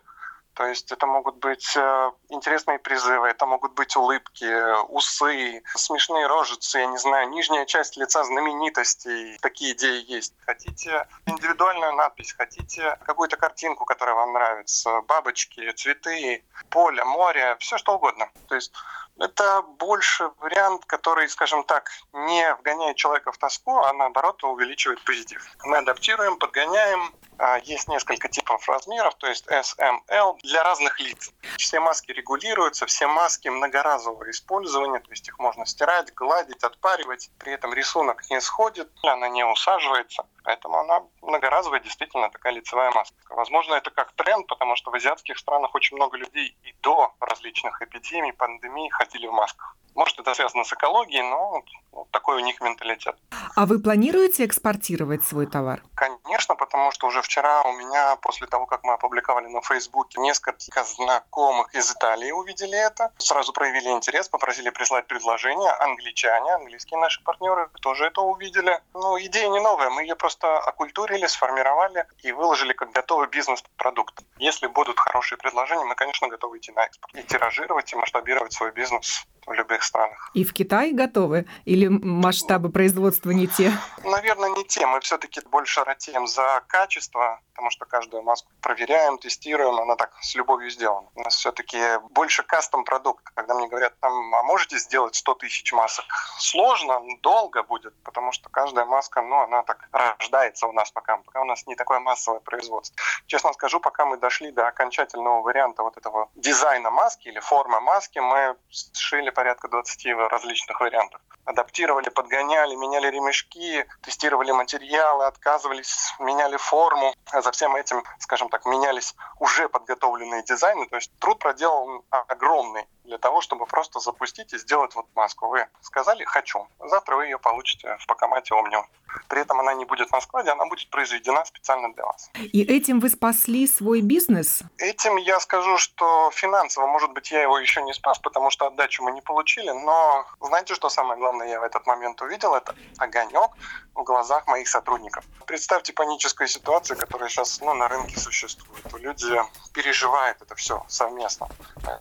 То 0.54 0.66
есть 0.66 0.92
это 0.92 1.06
могут 1.06 1.37
быть 1.37 1.76
э, 1.76 2.11
интересные 2.28 2.78
призывы, 2.78 3.28
это 3.28 3.44
могут 3.44 3.75
быть 3.75 3.96
улыбки, 3.96 4.46
усы, 4.88 5.62
смешные 5.75 6.26
рожицы, 6.26 6.78
я 6.78 6.87
не 6.87 6.99
знаю, 6.99 7.28
нижняя 7.30 7.64
часть 7.64 7.96
лица 7.96 8.23
знаменитостей. 8.25 9.37
Такие 9.42 9.73
идеи 9.73 10.04
есть. 10.06 10.32
Хотите 10.46 11.06
индивидуальную 11.26 11.92
надпись, 11.94 12.32
хотите 12.32 12.96
какую-то 13.04 13.37
картинку, 13.37 13.84
которая 13.84 14.14
вам 14.14 14.32
нравится, 14.32 15.00
бабочки, 15.02 15.73
цветы, 15.73 16.44
поле, 16.70 17.02
море, 17.04 17.56
все 17.58 17.76
что 17.76 17.96
угодно. 17.96 18.30
То 18.49 18.54
есть 18.54 18.73
Это 19.18 19.62
больше 19.62 20.30
вариант, 20.38 20.85
который, 20.87 21.28
скажем 21.28 21.62
так, 21.64 21.90
не 22.12 22.54
вгоняет 22.56 22.97
человека 22.97 23.30
в 23.30 23.38
тоску, 23.38 23.78
а 23.78 23.92
наоборот 23.92 24.42
увеличивает 24.42 25.02
позитив. 25.04 25.47
Мы 25.62 25.78
адаптируем, 25.78 26.37
подгоняем, 26.37 27.14
а, 27.38 27.59
есть 27.59 27.88
несколько 27.88 28.28
типов 28.28 28.68
размеров, 28.68 29.14
то 29.16 29.28
есть 29.28 29.47
S, 29.49 29.76
M, 29.78 30.02
L 30.09 30.37
для 30.42 30.64
разных 30.64 30.99
лиц. 30.99 31.33
Все 31.59 31.78
маски 31.78 32.11
регулируются, 32.11 32.87
все 32.87 33.06
маски 33.06 33.49
многоразового 33.49 34.30
использования, 34.30 34.99
то 34.99 35.11
есть 35.11 35.28
их 35.28 35.38
можно 35.38 35.64
стирать, 35.64 36.12
гладить, 36.14 36.64
отпаривать. 36.64 37.30
При 37.38 37.52
этом 37.52 37.73
рисунок 37.73 38.28
не 38.30 38.40
сходит, 38.40 38.90
она 39.02 39.28
не 39.28 39.44
усаживается. 39.44 40.26
Поэтому 40.45 40.79
она 40.79 41.03
многоразовая, 41.23 41.81
действительно 41.81 42.29
такая 42.31 42.53
лицевая 42.53 42.93
маска. 42.93 43.17
Возможно, 43.31 43.75
это 43.75 43.91
как 43.91 44.13
тренд, 44.13 44.47
потому 44.47 44.77
что 44.77 44.91
в 44.91 44.95
азиатских 44.95 45.39
странах 45.39 45.75
очень 45.75 45.97
много 45.97 46.19
людей 46.19 46.57
и 46.63 46.75
до 46.83 47.13
различных 47.19 47.81
эпидемий, 47.81 48.33
пандемий 48.33 48.91
ходили 48.91 49.27
в 49.27 49.33
масках. 49.33 49.75
Может, 49.95 50.19
это 50.19 50.35
связано 50.35 50.65
с 50.65 50.73
экологией, 50.73 51.23
но 51.23 51.63
вот 51.93 52.11
такой 52.11 52.37
у 52.37 52.45
них 52.45 52.61
менталитет. 52.61 53.17
А 53.55 53.67
вы 53.67 53.79
планируете 53.79 54.45
экспортировать 54.45 55.23
свой 55.23 55.47
товар? 55.47 55.83
Конечно, 55.95 56.57
потому 56.57 56.91
что 56.91 57.07
уже 57.07 57.23
вчера 57.23 57.63
у 57.63 57.73
меня, 57.73 58.17
после 58.17 58.49
того, 58.49 58.67
как 58.67 58.83
мы 58.83 58.95
опубликовали 58.95 59.47
на 59.47 59.63
Фейсбуке, 59.63 60.21
несколько 60.21 60.83
знакомых 60.83 61.73
из 61.73 61.93
Италии 61.93 62.33
увидели 62.33 62.77
это, 62.77 63.13
сразу 63.19 63.53
проявили 63.53 63.91
интерес, 63.91 64.29
попросили 64.29 64.71
прислать 64.71 65.07
предложение. 65.07 65.71
Англичане, 65.71 66.55
английские 66.55 66.99
наши 66.99 67.23
партнеры 67.23 67.71
тоже 67.81 68.07
это 68.07 68.21
увидели. 68.23 68.81
Ну, 68.95 69.17
идея 69.21 69.49
не 69.49 69.61
новая, 69.61 69.91
мы 69.91 70.03
ее 70.03 70.17
просто 70.17 70.34
окультурили, 70.43 71.26
сформировали 71.26 72.07
и 72.23 72.33
выложили 72.33 72.73
как 72.73 72.93
готовый 72.93 73.29
бизнес-продукт. 73.29 74.25
Если 74.38 74.67
будут 74.67 74.99
хорошие 74.99 75.38
предложения, 75.38 75.85
мы, 75.85 75.95
конечно, 75.95 76.29
готовы 76.29 76.59
идти 76.59 76.73
на 76.73 76.85
экспорт 76.85 77.14
и 77.14 77.23
тиражировать, 77.23 77.93
и 77.93 77.97
масштабировать 77.97 78.53
свой 78.53 78.73
бизнес 78.73 79.26
в 79.47 79.53
любых 79.53 79.83
странах. 79.83 80.31
И 80.35 80.45
в 80.45 80.53
Китае 80.53 80.93
готовы? 80.93 81.47
Или 81.64 81.88
масштабы 81.88 82.71
производства 82.71 83.31
не 83.31 83.47
те? 83.47 83.73
Наверное, 84.03 84.50
не 84.50 84.64
те. 84.64 84.87
Мы 84.87 85.00
все-таки 85.00 85.41
больше 85.50 85.85
ратеем 85.85 86.26
за 86.26 86.62
качество, 86.67 87.41
потому 87.54 87.70
что 87.70 87.84
каждую 87.84 88.25
маску 88.25 88.50
проверяем, 88.61 89.16
тестируем, 89.16 89.78
она 89.78 89.94
так 89.94 90.12
с 90.20 90.34
любовью 90.34 90.70
сделана. 90.70 91.08
У 91.14 91.20
нас 91.23 91.37
все-таки 91.37 91.78
больше 92.11 92.42
кастом 92.42 92.84
продукт. 92.84 93.25
Когда 93.34 93.54
мне 93.54 93.68
говорят, 93.68 93.94
там, 94.00 94.34
а 94.34 94.42
можете 94.42 94.76
сделать 94.78 95.14
100 95.14 95.34
тысяч 95.34 95.73
масок? 95.73 96.04
Сложно, 96.38 97.00
долго 97.23 97.62
будет, 97.62 97.94
потому 98.02 98.32
что 98.32 98.49
каждая 98.49 98.87
маска, 98.87 99.23
ну, 99.23 99.40
она 99.40 99.62
так 99.62 99.88
рождается 99.92 100.66
у 100.66 100.73
нас 100.73 100.90
пока, 100.90 101.18
пока 101.18 101.42
у 101.42 101.44
нас 101.44 101.64
не 101.68 101.76
такое 101.76 102.00
массовое 102.00 102.40
производство. 102.40 102.96
Честно 103.26 103.52
скажу, 103.52 103.78
пока 103.78 104.04
мы 104.04 104.16
дошли 104.16 104.50
до 104.50 104.66
окончательного 104.66 105.40
варианта 105.42 105.84
вот 105.84 105.96
этого 105.96 106.28
дизайна 106.34 106.90
маски 106.90 107.28
или 107.28 107.38
формы 107.38 107.80
маски, 107.80 108.18
мы 108.18 108.56
сшили 108.68 109.30
порядка 109.30 109.68
20 109.68 110.06
различных 110.28 110.80
вариантов. 110.80 111.20
Адаптировали, 111.45 112.09
подгоняли, 112.09 112.75
меняли 112.75 113.09
ремешки, 113.09 113.87
тестировали 114.03 114.53
материалы, 114.53 115.27
отказывались, 115.27 116.15
меняли 116.19 116.57
форму. 116.57 117.15
А 117.31 117.43
за 117.43 117.51
всем 117.53 117.77
этим, 117.77 118.03
скажем 118.19 118.49
так, 118.49 118.65
менялись 118.65 119.15
уже 119.39 119.69
подготовленные 119.69 120.43
дизайны. 120.43 120.87
То 120.89 120.97
есть 120.97 121.11
труд 121.19 121.39
проделан 121.39 122.03
огромный 122.11 122.87
для 123.04 123.18
того, 123.18 123.40
чтобы 123.40 123.66
просто 123.66 124.00
запустить 124.00 124.52
и 124.52 124.58
сделать 124.58 124.94
вот 124.94 125.06
маску. 125.14 125.49
Вы 125.49 125.66
сказали 125.80 126.25
«хочу», 126.25 126.66
завтра 126.80 127.16
вы 127.16 127.25
ее 127.26 127.38
получите 127.38 127.96
в 128.00 128.06
Покомате 128.06 128.54
Omnium. 128.54 128.84
При 129.28 129.40
этом 129.40 129.61
она 129.61 129.75
не 129.75 129.84
будет 129.84 130.11
на 130.11 130.20
складе, 130.20 130.50
она 130.50 130.66
будет 130.66 130.90
произведена 130.90 131.44
специально 131.44 131.92
для 131.92 132.04
вас. 132.04 132.30
И 132.34 132.62
этим 132.62 133.00
вы 133.00 133.08
спасли 133.08 133.66
свой 133.66 134.00
бизнес? 134.00 134.62
Этим 134.78 135.16
я 135.16 135.38
скажу, 135.40 135.78
что 135.78 136.30
финансово, 136.32 136.87
может 136.87 137.12
быть, 137.12 137.30
я 137.30 137.42
его 137.42 137.58
еще 137.58 137.82
не 137.82 137.92
спас, 137.92 138.18
потому 138.18 138.50
что 138.50 138.66
отдачу 138.66 139.04
мы 139.04 139.12
не 139.12 139.20
получили, 139.20 139.70
но 139.70 140.26
знаете, 140.40 140.75
что 140.75 140.88
самое 140.88 141.18
главное 141.18 141.49
я 141.49 141.61
в 141.61 141.62
этот 141.62 141.87
момент 141.87 142.20
увидел? 142.23 142.54
Это 142.54 142.75
огонек 142.99 143.50
в 143.94 144.02
глазах 144.02 144.46
моих 144.46 144.68
сотрудников. 144.68 145.25
Представьте 145.46 145.92
паническую 145.92 146.49
ситуацию, 146.49 146.99
которая 146.99 147.28
сейчас 147.28 147.61
ну, 147.61 147.75
на 147.75 147.88
рынке 147.88 148.18
существует. 148.18 148.84
Люди 148.99 149.40
переживают 149.73 150.42
это 150.42 150.54
все 150.54 150.84
совместно. 150.88 151.49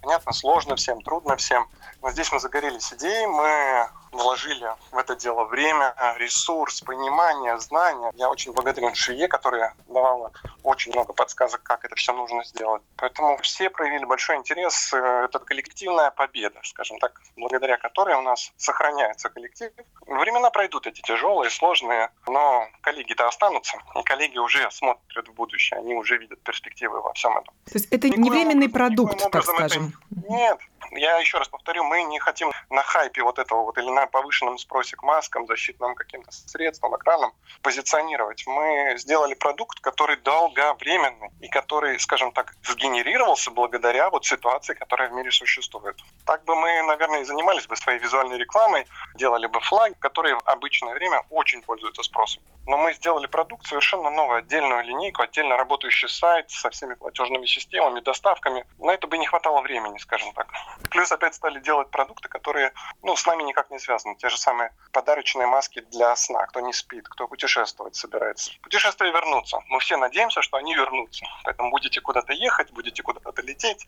Понятно, 0.02 0.34
сложно 0.34 0.76
всем, 0.94 1.02
трудно 1.02 1.36
всем. 1.36 1.68
Но 2.02 2.12
здесь 2.12 2.32
мы 2.32 2.40
загорелись 2.40 2.94
идеей, 2.94 3.28
мы 3.28 3.90
вложили 4.12 4.68
в 4.92 4.98
это 4.98 5.16
дело 5.16 5.46
время, 5.46 5.96
ресурс, 6.18 6.82
понимание, 6.82 7.58
знания. 7.60 8.12
Я 8.16 8.30
очень 8.30 8.52
благодарен 8.52 8.94
Шие, 8.94 9.28
которая 9.28 9.74
давала 9.88 10.32
очень 10.64 10.92
много 10.92 11.14
подсказок, 11.14 11.64
как 11.64 11.84
это 11.86 11.96
все 11.96 12.14
нужно 12.14 12.44
сделать. 12.44 12.84
Поэтому 12.98 13.38
все 13.38 13.70
проявили 13.70 14.06
большой 14.06 14.36
интерес. 14.36 14.94
Это 14.94 15.40
коллективная 15.40 16.12
победа, 16.12 16.60
скажем 16.64 17.00
так, 17.00 17.20
благодаря 17.38 17.78
которой 17.78 18.16
у 18.16 18.22
нас 18.22 18.52
сохраняется 18.58 19.30
коллектив. 19.30 19.72
Времена 20.06 20.52
пройдут 20.52 20.86
эти 20.86 21.02
тяжелые, 21.02 21.50
сложные, 21.50 22.12
но 22.28 22.68
коллеги-то 22.82 23.28
останутся, 23.28 23.78
и 23.96 24.04
коллеги 24.04 24.38
уже 24.38 24.70
смотрят 24.72 25.28
в 25.28 25.34
будущее, 25.34 25.80
они 25.80 25.96
уже 25.96 26.18
видят 26.18 26.42
перспективы 26.44 27.02
во 27.02 27.14
всем 27.14 27.38
этом. 27.38 27.54
То 27.66 27.74
есть 27.74 27.88
это 27.92 28.08
никоим 28.08 28.24
не 28.24 28.30
временный 28.30 28.68
образом, 28.68 28.72
продукт, 28.72 29.32
так 29.32 29.44
скажем? 29.44 29.94
Это... 30.12 30.32
Нет, 30.32 30.60
я 30.96 31.18
еще 31.18 31.38
раз 31.38 31.48
повторю, 31.48 31.84
мы 31.84 32.04
не 32.04 32.20
хотим 32.20 32.52
на 32.70 32.84
хайпе 32.84 33.24
вот 33.24 33.40
этого 33.40 33.64
вот 33.64 33.78
или 33.78 33.90
на 33.90 34.08
повышенном 34.08 34.58
спросе 34.58 34.96
к 34.96 35.04
маскам, 35.04 35.48
защитным 35.48 35.96
каким-то 35.96 36.32
средствам, 36.32 36.96
экранам 36.96 37.34
позиционировать. 37.62 38.44
Мы 38.48 38.96
сделали 38.98 39.34
продукт, 39.34 39.80
который 39.80 40.18
долговременный 40.18 41.30
и 41.42 41.48
который, 41.48 42.00
скажем 42.00 42.32
так, 42.32 42.56
сгенерировался 42.64 43.52
благодаря 43.52 44.10
вот 44.10 44.26
ситуации, 44.26 44.74
которая 44.74 45.10
в 45.10 45.14
мире 45.14 45.32
существует. 45.32 46.00
Так 46.26 46.44
бы 46.46 46.56
мы, 46.56 46.82
наверное, 46.84 47.22
и 47.22 47.26
занимались 47.26 47.68
бы 47.68 47.76
своей 47.76 48.00
визуальной 48.00 48.38
рекламой, 48.38 48.86
делали 49.16 49.48
бы 49.48 49.60
флаг, 49.62 49.94
который 50.00 50.34
в 50.34 50.42
обычное 50.46 50.94
время 50.94 51.24
очень 51.30 51.62
пользуется 51.62 52.04
спросом. 52.04 52.44
Но 52.66 52.78
мы 52.78 52.94
сделали 52.94 53.28
продукт 53.28 53.66
совершенно 53.66 54.10
новый, 54.10 54.40
отдельную 54.40 54.84
линейку, 54.84 55.22
отдельно 55.22 55.58
работающий 55.58 56.08
сайт 56.08 56.50
со 56.50 56.70
всеми 56.70 56.94
платежными 56.94 57.46
системами, 57.46 58.00
доставками. 58.00 58.66
На 58.80 58.92
это 58.92 59.08
бы 59.08 59.18
не 59.18 59.26
хватало 59.26 59.62
времени, 59.62 59.98
скажем 59.98 60.32
так. 60.34 60.48
Плюс 60.90 61.12
опять 61.12 61.36
стали 61.36 61.60
делать 61.60 61.90
продукты, 61.90 62.30
которые 62.30 62.74
ну, 63.02 63.16
с 63.16 63.26
нами 63.26 63.44
никак 63.44 63.70
не 63.72 63.80
связаны. 63.80 64.16
Те 64.16 64.30
же 64.30 64.38
самые 64.38 64.74
подарочные 64.92 65.48
маски 65.48 65.82
для 65.82 66.16
сна. 66.16 66.46
Кто 66.48 66.60
не 66.60 66.74
спит, 66.74 67.08
кто 67.08 67.28
путешествовать 67.28 67.96
собирается. 67.96 68.52
Путешествия 68.62 69.12
вернутся. 69.12 69.60
Мы 69.68 69.80
все 69.80 69.98
надеемся, 69.98 70.42
что 70.42 70.58
они 70.58 70.76
вернутся. 70.76 71.26
Поэтому 71.44 71.72
будете 71.72 72.02
куда-то 72.02 72.34
ехать, 72.34 72.72
будете 72.72 73.02
куда-то 73.04 73.42
лететь, 73.42 73.86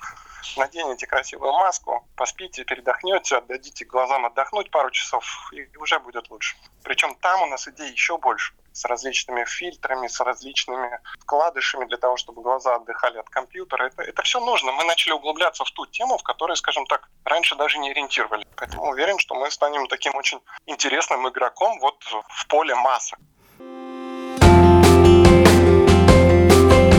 наденете 0.58 1.08
красивую 1.08 1.54
маску, 1.54 2.08
поспите, 2.16 2.64
передохнете, 2.64 3.38
отдадите 3.38 3.86
глазам 3.86 4.26
отдохнуть 4.26 4.72
пару 4.72 4.92
часов, 4.92 5.26
и 5.52 5.68
уже 5.78 6.00
будет 6.00 6.30
лучше. 6.30 6.56
Причем 6.84 7.16
там 7.16 7.42
у 7.44 7.46
нас 7.48 7.68
идей 7.68 7.92
еще 7.92 8.18
больше 8.18 8.54
с 8.76 8.84
различными 8.86 9.46
фильтрами, 9.46 10.08
с 10.08 10.20
различными 10.20 11.00
вкладышами 11.22 11.86
для 11.86 11.98
того, 11.98 12.18
чтобы 12.18 12.42
глаза 12.42 12.76
отдыхали 12.76 13.18
от 13.18 13.30
компьютера. 13.30 13.86
Это, 13.86 14.04
это 14.04 14.22
все 14.24 14.40
нужно. 14.42 14.74
Мы 14.74 14.84
начали 14.84 15.14
углубляться 15.14 15.64
в 15.64 15.72
ту 15.72 15.86
тему, 15.86 16.18
в 16.18 16.24
которой, 16.24 16.58
скажем 16.58 16.86
так, 16.86 17.08
раньше 17.24 17.56
даже 17.56 17.78
не 17.78 17.92
ориентировали. 17.92 18.46
Поэтому 18.58 18.90
уверен, 18.90 19.18
что 19.18 19.34
мы 19.36 19.50
станем 19.50 19.88
таким 19.88 20.14
очень 20.16 20.42
интересным 20.66 21.28
игроком 21.30 21.80
вот 21.80 22.04
в 22.28 22.48
поле 22.48 22.76
масок. 22.76 23.18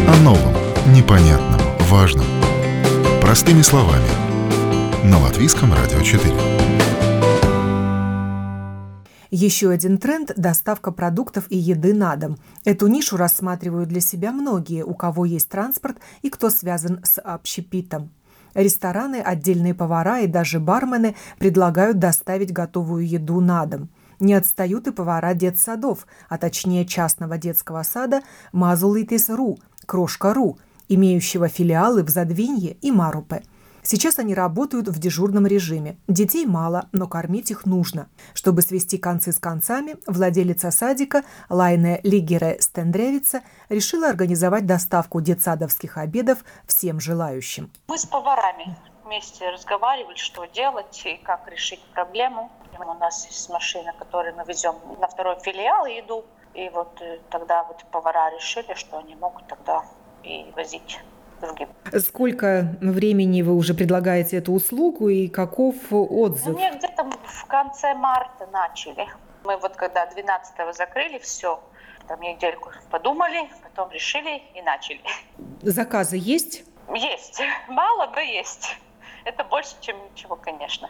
О 0.09 0.17
новом, 0.23 0.55
непонятном, 0.95 1.61
важном. 1.91 2.27
Простыми 3.21 3.61
словами. 3.61 4.09
На 5.05 5.19
Латвийском 5.21 5.75
радио 5.75 6.01
4. 6.01 6.56
Еще 9.31 9.71
один 9.71 9.99
тренд– 9.99 10.33
доставка 10.37 10.93
продуктов 10.93 11.47
и 11.51 11.57
еды 11.57 11.95
на 11.95 12.15
дом. 12.17 12.39
Эту 12.65 12.87
нишу 12.87 13.17
рассматривают 13.17 13.89
для 13.89 14.01
себя 14.01 14.31
многие, 14.31 14.85
у 14.85 14.95
кого 14.95 15.25
есть 15.25 15.49
транспорт 15.49 15.99
и 16.23 16.31
кто 16.31 16.49
связан 16.49 17.01
с 17.03 17.21
общепитом. 17.21 18.11
Рестораны, 18.55 19.17
отдельные 19.17 19.75
повара 19.75 20.21
и 20.21 20.27
даже 20.27 20.61
бармены 20.61 21.17
предлагают 21.39 21.99
доставить 21.99 22.53
готовую 22.53 23.07
еду 23.07 23.41
на 23.41 23.67
дом. 23.67 23.91
Не 24.21 24.35
отстают 24.35 24.87
и 24.87 24.93
повара 24.93 25.35
детсадов, 25.35 26.07
а 26.29 26.39
точнее 26.39 26.87
частного 26.87 27.37
детского 27.37 27.83
сада 27.83 28.23
Мазулитис.ру, 28.53 29.59
Крошка.ру, 29.85 30.59
имеющего 30.89 31.49
филиалы 31.49 32.03
в 32.03 32.09
Задвинье 32.09 32.77
и 32.81 32.93
Марупе– 32.93 33.43
Сейчас 33.89 34.19
они 34.19 34.35
работают 34.35 34.89
в 34.89 34.99
дежурном 34.99 35.47
режиме. 35.47 35.97
Детей 36.09 36.45
мало, 36.45 36.89
но 36.91 37.07
кормить 37.07 37.53
их 37.53 37.67
нужно. 37.67 38.09
Чтобы 38.35 38.63
свести 38.63 38.99
концы 38.99 39.31
с 39.31 39.39
концами, 39.39 39.95
владелица 40.09 40.73
садика 40.73 41.23
Лайне 41.49 42.01
Лигере 42.03 42.57
Стендревица 42.61 43.43
решила 43.69 44.09
организовать 44.09 44.67
доставку 44.67 45.21
детсадовских 45.21 45.99
обедов 45.99 46.39
всем 46.67 46.99
желающим. 46.99 47.71
Мы 47.87 47.97
с 47.97 48.07
поварами 48.07 48.77
вместе 49.05 49.49
разговаривали, 49.51 50.17
что 50.17 50.47
делать 50.47 51.03
и 51.05 51.17
как 51.19 51.47
решить 51.49 51.81
проблему. 51.95 52.51
У 52.81 52.95
нас 52.95 53.25
есть 53.29 53.49
машина, 53.51 53.95
которую 53.97 54.35
мы 54.35 54.43
везем 54.49 54.75
на 54.99 55.07
второй 55.07 55.39
филиал 55.39 55.87
еду. 55.87 56.25
И 56.55 56.69
вот 56.71 57.01
э, 57.01 57.21
тогда 57.31 57.63
вот 57.63 57.85
повара 57.93 58.35
решили, 58.35 58.75
что 58.75 58.99
они 58.99 59.15
могут 59.15 59.47
тогда 59.47 59.85
и 60.25 60.51
возить 60.57 60.99
другим. 61.41 61.69
Сколько 61.99 62.77
времени 62.81 63.43
вы 63.43 63.55
уже 63.55 63.75
предлагаете 63.75 64.39
эту 64.39 64.53
услугу 64.53 65.09
и 65.09 65.29
каков 65.29 65.77
отзыв? 65.91 66.47
Ну, 66.47 66.59
мы 66.59 66.77
где-то 66.77 67.05
в 67.05 67.45
конце 67.47 67.95
марта 67.95 68.47
начали. 68.53 69.07
Мы 69.45 69.57
вот 69.57 69.77
когда 69.77 70.07
12-го 70.07 70.73
закрыли 70.73 71.19
все, 71.19 71.63
там 72.09 72.21
недельку 72.21 72.71
подумали, 72.91 73.49
потом 73.63 73.91
решили 73.91 74.43
и 74.55 74.63
начали. 74.63 75.01
Заказы 75.63 76.17
есть? 76.19 76.65
Есть. 76.95 77.41
Мало, 77.69 78.11
но 78.15 78.21
есть. 78.21 78.77
Это 79.25 79.45
больше, 79.45 79.75
чем 79.81 79.97
ничего, 80.11 80.37
конечно. 80.37 80.89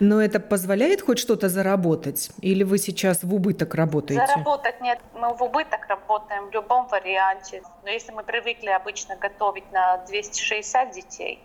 Но 0.00 0.20
это 0.20 0.40
позволяет 0.40 1.02
хоть 1.02 1.18
что-то 1.18 1.48
заработать? 1.48 2.30
Или 2.40 2.64
вы 2.64 2.78
сейчас 2.78 3.22
в 3.22 3.34
убыток 3.34 3.74
работаете? 3.74 4.26
Заработать 4.26 4.80
нет. 4.80 4.98
Мы 5.14 5.34
в 5.34 5.42
убыток 5.42 5.86
работаем 5.88 6.48
в 6.50 6.52
любом 6.52 6.86
варианте. 6.88 7.62
Но 7.84 7.90
если 7.90 8.12
мы 8.12 8.22
привыкли 8.22 8.68
обычно 8.68 9.16
готовить 9.16 9.70
на 9.72 9.98
260 10.06 10.90
детей, 10.92 11.42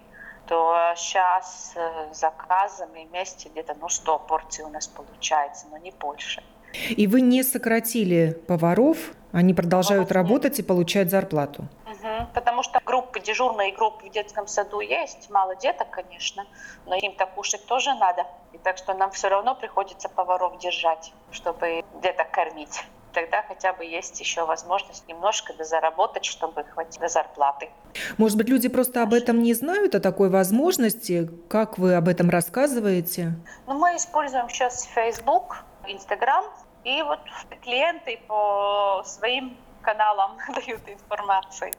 то 0.47 0.93
сейчас 0.95 1.73
э, 1.75 2.13
заказами 2.13 3.07
вместе 3.09 3.49
где-то 3.49 3.75
ну, 3.79 3.87
100 3.87 4.19
порций 4.19 4.65
у 4.65 4.69
нас 4.69 4.87
получается, 4.87 5.67
но 5.71 5.77
не 5.77 5.91
больше. 5.91 6.43
И 6.89 7.07
вы 7.07 7.21
не 7.21 7.43
сократили 7.43 8.37
поваров, 8.47 8.97
они 9.31 9.53
продолжают 9.53 10.09
поваров 10.09 10.29
работать 10.29 10.57
нет. 10.57 10.59
и 10.59 10.63
получать 10.63 11.09
зарплату? 11.09 11.67
Угу, 12.03 12.27
потому 12.33 12.63
что 12.63 12.79
группы, 12.85 13.19
дежурные 13.19 13.71
группы 13.71 14.07
в 14.07 14.09
детском 14.09 14.47
саду 14.47 14.81
есть, 14.81 15.29
мало 15.29 15.55
деток, 15.55 15.89
конечно, 15.89 16.45
но 16.85 16.95
им-то 16.95 17.25
кушать 17.25 17.65
тоже 17.65 17.93
надо. 17.93 18.25
И 18.51 18.57
так 18.57 18.77
что 18.77 18.93
нам 18.93 19.11
все 19.11 19.29
равно 19.29 19.55
приходится 19.55 20.09
поваров 20.09 20.59
держать, 20.59 21.13
чтобы 21.31 21.83
деток 22.01 22.29
кормить 22.31 22.83
тогда 23.13 23.43
хотя 23.43 23.73
бы 23.73 23.85
есть 23.85 24.19
еще 24.19 24.43
возможность 24.45 25.07
немножко 25.07 25.53
дозаработать, 25.53 26.25
чтобы 26.25 26.63
хватило 26.63 27.07
зарплаты. 27.07 27.69
Может 28.17 28.37
быть, 28.37 28.49
люди 28.49 28.67
просто 28.69 29.03
об 29.03 29.13
этом 29.13 29.43
не 29.43 29.53
знают, 29.53 29.93
о 29.93 29.99
такой 29.99 30.31
возможности? 30.31 31.29
Как 31.47 31.77
вы 31.77 31.93
об 31.93 32.07
этом 32.07 32.31
рассказываете? 32.31 33.33
Ну, 33.67 33.75
мы 33.75 33.95
используем 33.95 34.49
сейчас 34.49 34.85
Facebook, 34.95 35.63
Instagram, 35.87 36.45
и 36.83 37.03
вот 37.03 37.19
клиенты 37.61 38.19
по 38.27 39.03
своим 39.05 39.57
каналам 39.83 40.37
дают 40.55 40.81
информацию. 40.87 41.71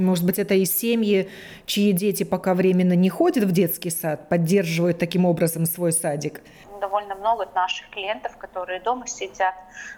Может 0.00 0.24
быть, 0.24 0.38
это 0.38 0.54
и 0.54 0.64
семьи, 0.64 1.30
чьи 1.66 1.92
дети 1.92 2.24
пока 2.24 2.54
временно 2.54 2.94
не 2.94 3.10
ходят 3.10 3.44
в 3.44 3.52
детский 3.52 3.90
сад, 3.90 4.28
поддерживают 4.28 4.98
таким 4.98 5.24
образом 5.26 5.66
свой 5.66 5.92
садик? 5.92 6.40
довольно 6.80 7.14
много 7.14 7.46
наших 7.54 7.90
клиентов, 7.90 8.36
которые 8.38 8.80
дома 8.80 9.06
сидят, 9.06 9.54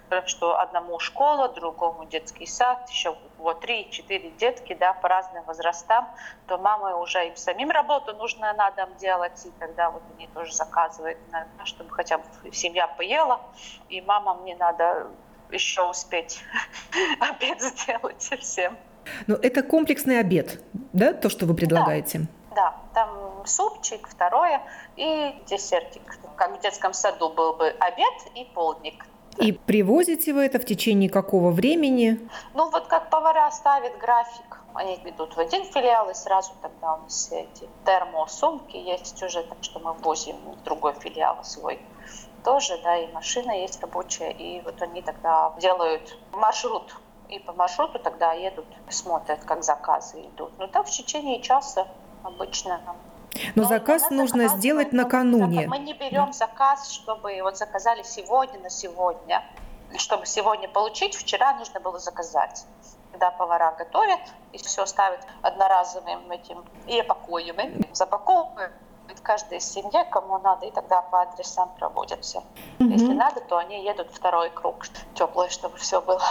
потому 0.09 0.27
что 0.27 0.59
одному 0.59 0.99
школа, 0.99 1.47
другому 1.49 2.05
детский 2.05 2.45
сад, 2.45 2.89
еще 2.89 3.15
вот 3.37 3.63
3-4 3.63 4.35
детки, 4.37 4.73
да, 4.73 4.93
по 4.93 5.07
разным 5.07 5.43
возрастам, 5.45 6.09
то 6.47 6.57
мамы 6.57 7.01
уже 7.01 7.27
им 7.27 7.35
самим 7.35 7.71
работу 7.71 8.13
нужно 8.15 8.53
на 8.53 8.69
дом 8.71 8.89
делать, 8.97 9.45
и 9.45 9.51
тогда 9.59 9.89
вот 9.89 10.03
они 10.17 10.27
тоже 10.27 10.53
заказывают, 10.53 11.17
чтобы 11.63 11.89
хотя 11.91 12.17
бы 12.17 12.25
семья 12.51 12.87
поела, 12.87 13.39
и 13.89 14.01
мама 14.01 14.35
мне 14.35 14.55
надо 14.55 15.07
еще 15.51 15.83
успеть 15.89 16.41
обед 17.19 17.61
сделать 17.61 18.29
всем. 18.39 18.77
Но 19.27 19.35
это 19.35 19.63
комплексный 19.63 20.19
обед, 20.19 20.61
да, 20.93 21.13
то, 21.13 21.29
что 21.29 21.45
вы 21.45 21.53
предлагаете? 21.53 22.19
Да. 22.19 22.25
Да, 22.55 22.75
там 22.93 23.41
супчик, 23.45 24.07
второе 24.07 24.61
и 24.95 25.35
десертик. 25.47 26.19
Как 26.35 26.57
в 26.57 26.61
детском 26.61 26.93
саду 26.93 27.29
был 27.29 27.53
бы 27.53 27.69
обед 27.79 28.13
и 28.35 28.45
полдник. 28.53 29.05
И 29.39 29.51
привозите 29.51 30.33
вы 30.33 30.45
это 30.45 30.59
в 30.59 30.65
течение 30.65 31.09
какого 31.09 31.49
времени? 31.49 32.19
Ну 32.53 32.69
вот 32.69 32.85
как 32.87 33.09
повара 33.09 33.49
ставят 33.49 33.97
график. 33.97 34.59
Они 34.75 34.99
идут 35.05 35.35
в 35.35 35.39
один 35.39 35.65
филиал, 35.65 36.09
и 36.09 36.13
сразу 36.13 36.51
тогда 36.61 36.95
у 36.95 37.01
нас 37.03 37.31
эти 37.31 37.67
термосумки 37.85 38.77
есть 38.77 39.21
уже, 39.23 39.43
так 39.43 39.57
что 39.61 39.79
мы 39.79 39.93
возим 39.93 40.35
в 40.35 40.63
другой 40.63 40.93
филиал 40.93 41.43
свой 41.43 41.79
тоже, 42.43 42.77
да, 42.83 42.97
и 42.97 43.11
машина 43.11 43.51
есть 43.51 43.81
рабочая, 43.81 44.31
и 44.31 44.61
вот 44.61 44.81
они 44.81 45.01
тогда 45.01 45.53
делают 45.59 46.17
маршрут, 46.31 46.95
и 47.29 47.39
по 47.39 47.53
маршруту 47.53 47.99
тогда 47.99 48.33
едут, 48.33 48.65
смотрят, 48.89 49.43
как 49.43 49.63
заказы 49.63 50.21
идут. 50.21 50.51
Ну 50.59 50.67
так 50.67 50.87
в 50.87 50.91
течение 50.91 51.41
часа 51.41 51.87
обычно. 52.23 52.81
Но, 52.85 53.63
Но 53.63 53.63
заказ 53.63 54.09
нужно 54.09 54.47
сделать 54.47 54.93
накануне. 54.93 55.67
Мы 55.67 55.79
не 55.79 55.93
берем 55.93 56.27
да. 56.27 56.31
заказ, 56.33 56.91
чтобы 56.91 57.41
вот 57.41 57.57
заказали 57.57 58.03
сегодня 58.03 58.59
на 58.59 58.69
сегодня. 58.69 59.43
Чтобы 59.97 60.25
сегодня 60.25 60.67
получить, 60.67 61.15
вчера 61.15 61.53
нужно 61.53 61.79
было 61.79 61.99
заказать. 61.99 62.65
Когда 63.11 63.29
повара 63.31 63.75
готовят 63.77 64.19
и 64.51 64.57
все 64.57 64.85
ставят 64.85 65.21
одноразовым 65.43 66.31
этим 66.31 66.65
и 66.87 66.99
опакуемым, 66.99 67.81
запаковывают 67.91 68.71
в 69.07 69.21
каждой 69.21 69.59
семье, 69.59 70.05
кому 70.05 70.39
надо, 70.39 70.65
и 70.65 70.71
тогда 70.71 71.01
по 71.01 71.21
адресам 71.21 71.69
проводятся. 71.77 72.43
Mm-hmm. 72.79 72.91
Если 72.91 73.13
надо, 73.13 73.41
то 73.41 73.57
они 73.57 73.83
едут 73.83 74.09
второй 74.11 74.49
круг 74.49 74.85
теплый, 75.13 75.49
чтобы 75.49 75.77
все 75.77 76.01
было. 76.01 76.23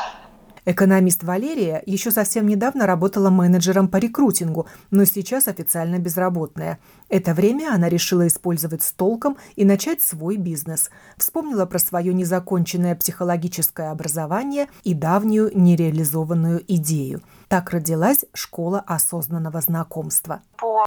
Экономист 0.64 1.24
Валерия 1.24 1.82
еще 1.86 2.12
совсем 2.12 2.46
недавно 2.46 2.86
работала 2.86 3.30
менеджером 3.30 3.88
по 3.88 3.96
рекрутингу, 3.96 4.68
но 4.92 5.04
сейчас 5.04 5.48
официально 5.48 5.98
безработная. 5.98 6.78
Это 7.08 7.34
время 7.34 7.74
она 7.74 7.88
решила 7.88 8.28
использовать 8.28 8.82
с 8.82 8.92
толком 8.92 9.36
и 9.56 9.64
начать 9.64 10.02
свой 10.02 10.36
бизнес. 10.36 10.90
Вспомнила 11.16 11.66
про 11.66 11.80
свое 11.80 12.14
незаконченное 12.14 12.94
психологическое 12.94 13.90
образование 13.90 14.68
и 14.84 14.94
давнюю 14.94 15.50
нереализованную 15.52 16.62
идею– 16.68 17.22
так 17.52 17.68
родилась 17.68 18.24
школа 18.32 18.82
осознанного 18.86 19.60
знакомства. 19.60 20.40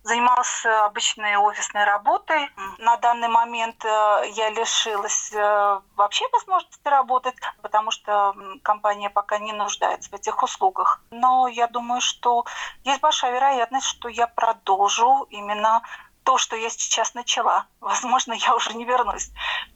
Занималась 0.03 0.65
обычной 0.65 1.37
офисной 1.37 1.83
работой. 1.83 2.49
На 2.79 2.97
данный 2.97 3.27
момент 3.27 3.85
э, 3.85 3.87
я 4.33 4.49
лишилась 4.49 5.31
э, 5.31 5.79
вообще 5.95 6.25
возможности 6.33 6.87
работать, 6.87 7.35
потому 7.61 7.91
что 7.91 8.33
компания 8.63 9.11
пока 9.11 9.37
не 9.37 9.53
нуждается 9.53 10.09
в 10.09 10.13
этих 10.15 10.41
услугах. 10.41 11.03
Но 11.11 11.47
я 11.47 11.67
думаю, 11.67 12.01
что 12.01 12.45
есть 12.83 12.99
большая 12.99 13.33
вероятность, 13.33 13.85
что 13.85 14.09
я 14.09 14.25
продолжу 14.25 15.27
именно 15.29 15.83
то, 16.23 16.39
что 16.39 16.55
я 16.55 16.71
сейчас 16.71 17.13
начала. 17.13 17.67
Возможно, 17.79 18.33
я 18.33 18.55
уже 18.55 18.73
не 18.73 18.85
вернусь 18.85 19.29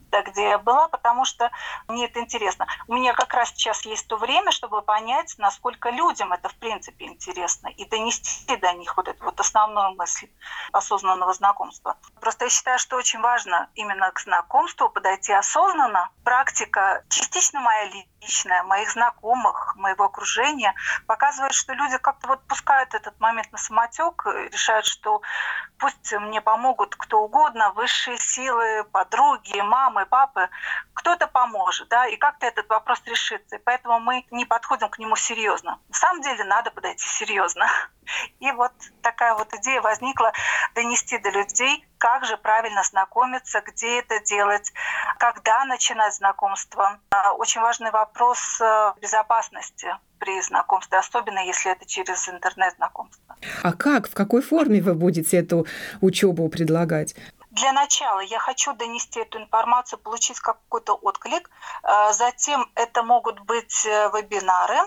туда, 0.09 0.23
где 0.23 0.49
я 0.49 0.57
была, 0.57 0.87
потому 0.87 1.25
что 1.25 1.51
мне 1.87 2.05
это 2.05 2.19
интересно. 2.19 2.67
У 2.87 2.93
меня 2.93 3.13
как 3.13 3.33
раз 3.33 3.49
сейчас 3.49 3.85
есть 3.85 4.07
то 4.07 4.17
время, 4.17 4.51
чтобы 4.51 4.81
понять, 4.81 5.35
насколько 5.37 5.89
людям 5.89 6.33
это 6.33 6.49
в 6.49 6.55
принципе 6.55 7.05
интересно, 7.05 7.67
и 7.67 7.85
донести 7.85 8.55
до 8.57 8.73
них 8.73 8.97
вот 8.97 9.07
эту 9.07 9.23
вот 9.23 9.39
основную 9.39 9.95
мысль 9.95 10.29
осознанного 10.71 11.33
знакомства. 11.33 11.97
Просто 12.19 12.45
я 12.45 12.49
считаю, 12.49 12.79
что 12.79 12.97
очень 12.97 13.19
важно 13.19 13.69
именно 13.75 14.11
к 14.11 14.19
знакомству 14.19 14.89
подойти 14.89 15.31
осознанно. 15.31 16.09
Практика 16.23 17.03
частично 17.09 17.59
моя 17.59 17.85
личная, 18.21 18.63
моих 18.63 18.89
знакомых, 18.91 19.75
моего 19.75 20.05
окружения 20.05 20.73
показывает, 21.07 21.53
что 21.53 21.73
люди 21.73 21.97
как-то 21.97 22.27
вот 22.27 22.47
пускают 22.47 22.93
этот 22.93 23.19
момент 23.19 23.51
на 23.51 23.57
самотек, 23.57 24.25
решают, 24.25 24.85
что 24.85 25.21
пусть 25.77 26.11
мне 26.13 26.41
помогут 26.41 26.95
кто 26.95 27.21
угодно, 27.21 27.71
высшие 27.71 28.17
силы, 28.17 28.83
подруги, 28.91 29.59
мамы, 29.61 29.98
мамы, 29.99 30.05
папы, 30.05 30.49
кто-то 30.93 31.27
поможет, 31.27 31.87
да, 31.89 32.07
и 32.07 32.17
как-то 32.17 32.45
этот 32.45 32.67
вопрос 32.69 33.01
решится. 33.05 33.55
И 33.55 33.59
поэтому 33.59 33.99
мы 33.99 34.25
не 34.31 34.45
подходим 34.45 34.89
к 34.89 34.99
нему 34.99 35.15
серьезно. 35.15 35.79
На 35.89 35.95
самом 35.95 36.21
деле 36.21 36.43
надо 36.43 36.71
подойти 36.71 37.07
серьезно. 37.07 37.67
И 38.39 38.51
вот 38.51 38.71
такая 39.01 39.35
вот 39.35 39.53
идея 39.53 39.81
возникла 39.81 40.31
донести 40.75 41.17
до 41.19 41.29
людей, 41.29 41.85
как 41.97 42.25
же 42.25 42.37
правильно 42.37 42.83
знакомиться, 42.83 43.61
где 43.61 43.99
это 43.99 44.19
делать, 44.21 44.73
когда 45.19 45.63
начинать 45.65 46.15
знакомство. 46.15 46.99
А, 47.11 47.33
очень 47.33 47.61
важный 47.61 47.91
вопрос 47.91 48.59
э, 48.61 48.93
безопасности 49.01 49.89
при 50.17 50.41
знакомстве, 50.41 50.97
особенно 50.97 51.39
если 51.39 51.71
это 51.71 51.85
через 51.85 52.27
интернет-знакомство. 52.27 53.35
А 53.63 53.73
как, 53.73 54.09
в 54.09 54.13
какой 54.13 54.41
форме 54.41 54.81
вы 54.81 54.93
будете 54.93 55.37
эту 55.37 55.65
учебу 56.01 56.49
предлагать? 56.49 57.15
Для 57.51 57.71
начала 57.73 58.19
я 58.19 58.39
хочу 58.39 58.73
донести 58.73 59.19
эту 59.19 59.39
информацию, 59.39 59.99
получить 59.99 60.39
какой-то 60.39 60.93
отклик. 60.93 61.49
Э, 61.83 62.13
затем 62.13 62.69
это 62.75 63.01
могут 63.01 63.39
быть 63.39 63.85
э, 63.85 64.11
вебинары, 64.13 64.77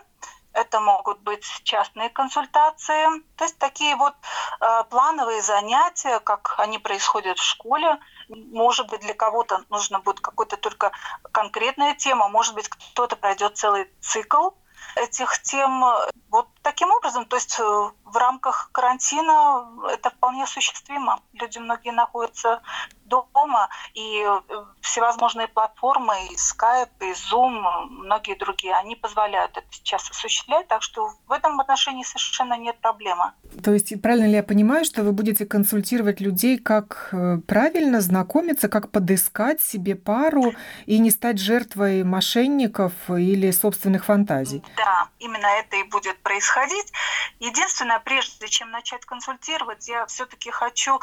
это 0.52 0.80
могут 0.80 1.20
быть 1.20 1.44
частные 1.64 2.10
консультации, 2.10 3.06
то 3.36 3.44
есть 3.44 3.58
такие 3.58 3.96
вот 3.96 4.14
э, 4.60 4.84
плановые 4.90 5.42
занятия, 5.42 6.20
как 6.20 6.54
они 6.58 6.78
происходят 6.78 7.38
в 7.38 7.42
школе. 7.42 7.98
Может 8.28 8.88
быть, 8.88 9.00
для 9.00 9.14
кого-то 9.14 9.64
нужно 9.68 9.98
будет 10.00 10.20
какая-то 10.20 10.56
только 10.56 10.92
конкретная 11.32 11.94
тема, 11.94 12.28
может 12.28 12.54
быть, 12.54 12.68
кто-то 12.68 13.16
пройдет 13.16 13.56
целый 13.56 13.90
цикл 14.00 14.50
этих 14.96 15.40
тем. 15.42 15.82
Вот 16.30 16.48
таким 16.62 16.90
образом, 16.90 17.26
то 17.26 17.36
есть 17.36 17.58
э, 17.58 17.62
в 17.62 18.16
рамках 18.16 18.70
карантина 18.72 19.68
это 19.90 20.10
вполне 20.10 20.44
осуществимо. 20.44 21.20
Люди 21.32 21.58
многие 21.58 21.92
находятся 21.92 22.62
дома, 23.04 23.68
и 23.94 24.24
э, 24.24 24.40
всевозможные 24.80 25.48
платформы, 25.48 26.14
и 26.30 26.36
Skype, 26.36 26.88
и 27.00 27.12
Zoom, 27.12 27.86
многие 27.90 28.36
другие, 28.38 28.74
они 28.74 28.96
позволяют 28.96 29.56
это 29.56 29.66
сейчас 29.70 30.10
осуществлять, 30.10 30.68
так 30.68 30.82
что 30.82 31.10
в 31.26 31.32
этом 31.32 31.60
отношении 31.60 32.04
совершенно 32.04 32.56
нет 32.56 32.80
проблемы. 32.80 33.32
То 33.62 33.72
есть 33.72 34.00
правильно 34.00 34.26
ли 34.26 34.34
я 34.34 34.42
понимаю, 34.42 34.84
что 34.84 35.02
вы 35.02 35.12
будете 35.12 35.44
консультировать 35.44 36.20
людей, 36.20 36.58
как 36.58 37.08
э, 37.12 37.38
правильно 37.46 38.00
знакомиться, 38.00 38.68
как 38.68 38.90
подыскать 38.90 39.60
себе 39.60 39.94
пару 39.94 40.54
и 40.86 40.98
не 40.98 41.10
стать 41.10 41.38
жертвой 41.38 42.04
мошенников 42.04 42.92
или 43.08 43.50
собственных 43.50 44.04
фантазий? 44.04 44.62
Да, 44.76 45.08
именно 45.18 45.46
это 45.46 45.76
и 45.76 45.82
будет 45.82 46.22
происходить. 46.22 46.92
Единственное, 47.40 47.98
прежде 48.00 48.48
чем 48.48 48.70
начать 48.70 49.04
консультировать, 49.04 49.88
я 49.88 50.06
все-таки 50.06 50.50
хочу 50.50 51.00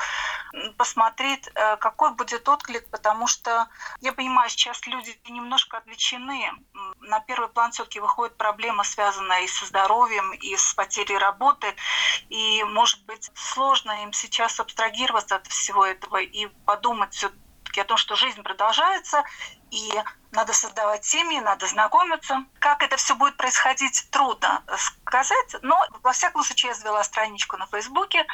посмотреть, 0.78 1.50
э, 1.54 1.78
какой 1.78 2.12
будет 2.14 2.48
отклик, 2.48 2.90
потому 2.90 3.28
что 3.28 3.68
я 4.02 4.14
понимаю, 4.14 4.50
сейчас 4.50 4.86
люди 4.88 5.20
немножко 5.30 5.78
отвлечены. 5.78 6.52
На 7.02 7.20
первый 7.20 7.50
план 7.50 7.72
все-таки 7.72 8.00
выходит 8.00 8.38
проблема, 8.38 8.84
связанная 8.84 9.42
и 9.42 9.48
со 9.48 9.66
здоровьем, 9.66 10.34
и 10.34 10.56
с 10.56 10.74
потерей 10.74 11.18
работы. 11.18 11.76
И, 12.30 12.64
может 12.64 13.04
быть, 13.06 13.32
сложно 13.36 14.04
им 14.04 14.14
сейчас 14.14 14.60
абстрагироваться 14.60 15.36
от 15.36 15.48
всего 15.48 15.86
этого 15.86 16.18
и 16.18 16.48
подумать 16.66 17.14
все-таки 17.14 17.82
о 17.82 17.86
том, 17.86 17.98
что 17.98 18.16
жизнь 18.16 18.42
продолжается, 18.42 19.24
и 19.72 19.92
надо 20.32 20.54
создавать 20.54 21.06
семьи, 21.06 21.40
надо 21.40 21.66
знакомиться. 21.66 22.46
Как 22.60 22.84
это 22.84 22.98
все 22.98 23.16
будет 23.16 23.36
происходить, 23.38 24.08
трудно 24.12 24.64
сказать. 24.78 25.56
Но, 25.62 25.80
во 26.04 26.12
всяком 26.12 26.44
случае, 26.44 26.70
я 26.70 26.76
завела 26.76 27.04
страничку 27.04 27.58
на 27.58 27.66
Фейсбуке, 27.68 28.26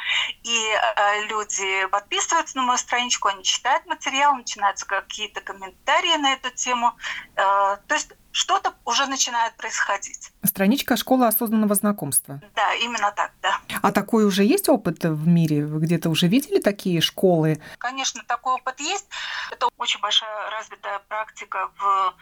и 0.42 0.58
э, 0.68 1.22
люди 1.24 1.86
подписываются 1.86 2.56
на 2.58 2.64
мою 2.64 2.78
страничку, 2.78 3.28
они 3.28 3.42
читают 3.42 3.86
материал, 3.86 4.34
начинаются 4.34 4.86
какие-то 4.86 5.40
комментарии 5.40 6.16
на 6.16 6.34
эту 6.34 6.50
тему. 6.50 6.96
Э, 7.34 7.78
то 7.86 7.94
есть 7.94 8.12
что-то 8.36 8.74
уже 8.84 9.06
начинает 9.06 9.56
происходить. 9.56 10.30
Страничка 10.44 10.96
«Школа 10.98 11.28
осознанного 11.28 11.74
знакомства». 11.74 12.38
Да, 12.54 12.74
именно 12.74 13.10
так, 13.12 13.32
да. 13.40 13.60
А 13.80 13.92
такой 13.92 14.26
уже 14.26 14.44
есть 14.44 14.68
опыт 14.68 15.04
в 15.04 15.26
мире? 15.26 15.64
Вы 15.64 15.80
где-то 15.80 16.10
уже 16.10 16.28
видели 16.28 16.60
такие 16.60 17.00
школы? 17.00 17.62
Конечно, 17.78 18.22
такой 18.26 18.56
опыт 18.56 18.78
есть. 18.78 19.06
Это 19.50 19.68
очень 19.78 20.00
большая 20.00 20.50
развитая 20.50 20.98
практика 21.08 21.70
в 21.78 22.14